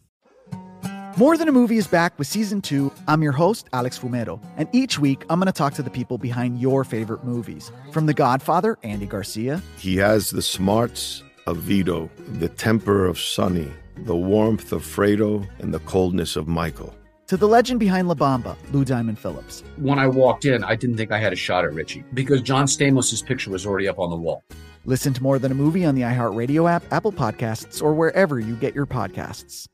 More 1.17 1.39
Than 1.39 1.49
a 1.49 1.53
Movie 1.53 1.79
is 1.79 1.87
back 1.87 2.19
with 2.19 2.27
season 2.27 2.61
two. 2.61 2.93
I'm 3.09 3.23
your 3.23 3.33
host, 3.33 3.69
Alex 3.73 3.99
Fumero, 3.99 4.39
and 4.59 4.69
each 4.73 4.99
week 4.99 5.25
I'm 5.31 5.39
going 5.39 5.47
to 5.47 5.53
talk 5.53 5.73
to 5.75 5.83
the 5.83 5.89
people 5.91 6.19
behind 6.19 6.61
your 6.61 6.85
favorite 6.85 7.25
movies. 7.25 7.73
From 7.93 8.05
The 8.05 8.13
Godfather, 8.13 8.77
Andy 8.83 9.07
Garcia. 9.07 9.63
He 9.79 9.97
has 9.97 10.29
the 10.29 10.43
smarts 10.43 11.23
of 11.47 11.57
Vito, 11.59 12.11
the 12.39 12.51
temper 12.51 13.07
of 13.07 13.19
Sonny, 13.19 13.73
the 13.99 14.17
warmth 14.17 14.73
of 14.73 14.83
Fredo, 14.83 15.49
and 15.61 15.73
the 15.73 15.79
coldness 15.81 16.37
of 16.37 16.49
Michael. 16.49 16.95
To 17.29 17.37
the 17.39 17.49
legend 17.49 17.81
behind 17.81 18.09
La 18.09 18.15
Bamba, 18.15 18.55
Lou 18.73 18.85
Diamond 18.85 19.19
Phillips. 19.19 19.65
When 19.79 19.99
I 19.99 20.07
walked 20.09 20.45
in, 20.45 20.63
I 20.65 20.77
didn't 20.77 20.97
think 20.99 21.13
I 21.13 21.19
had 21.19 21.33
a 21.33 21.37
shot 21.37 21.65
at 21.65 21.73
Richie 21.73 22.05
because 22.13 22.43
John 22.43 22.67
Stamos' 22.67 23.25
picture 23.25 23.51
was 23.51 23.65
already 23.65 23.89
up 23.89 23.99
on 23.99 24.11
the 24.11 24.17
wall. 24.17 24.45
Listen 24.87 25.13
to 25.15 25.23
More 25.23 25.41
Than 25.41 25.51
a 25.51 25.55
Movie 25.55 25.85
on 25.85 25.97
the 25.97 26.03
iHeartRadio 26.03 26.71
app, 26.71 26.85
Apple 26.93 27.11
Podcasts, 27.11 27.83
or 27.83 27.93
wherever 27.93 28.39
you 28.39 28.55
get 28.55 28.73
your 28.73 28.87
podcasts. 28.87 29.67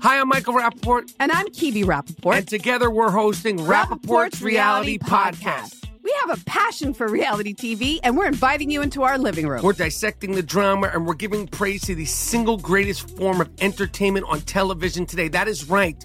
Hi, 0.00 0.18
I'm 0.18 0.28
Michael 0.28 0.54
Rapaport. 0.54 1.14
And 1.20 1.30
I'm 1.30 1.46
Kibi 1.46 1.84
Rapaport. 1.84 2.38
And 2.38 2.48
together 2.48 2.90
we're 2.90 3.12
hosting 3.12 3.58
Rapaport's, 3.58 4.06
Rapaport's 4.08 4.42
Reality, 4.42 4.98
Reality 4.98 4.98
Podcast. 4.98 5.76
Podcast. 5.76 5.88
We 6.02 6.12
have 6.20 6.38
a 6.38 6.44
passion 6.44 6.92
for 6.94 7.08
reality 7.08 7.54
TV, 7.54 8.00
and 8.02 8.18
we're 8.18 8.26
inviting 8.26 8.70
you 8.70 8.82
into 8.82 9.04
our 9.04 9.16
living 9.18 9.46
room. 9.46 9.62
We're 9.62 9.72
dissecting 9.72 10.32
the 10.32 10.42
drama, 10.42 10.88
and 10.92 11.06
we're 11.06 11.14
giving 11.14 11.46
praise 11.46 11.82
to 11.82 11.94
the 11.94 12.04
single 12.04 12.58
greatest 12.58 13.16
form 13.16 13.40
of 13.40 13.48
entertainment 13.60 14.26
on 14.28 14.40
television 14.40 15.06
today. 15.06 15.28
That 15.28 15.48
is 15.48 15.70
right. 15.70 16.04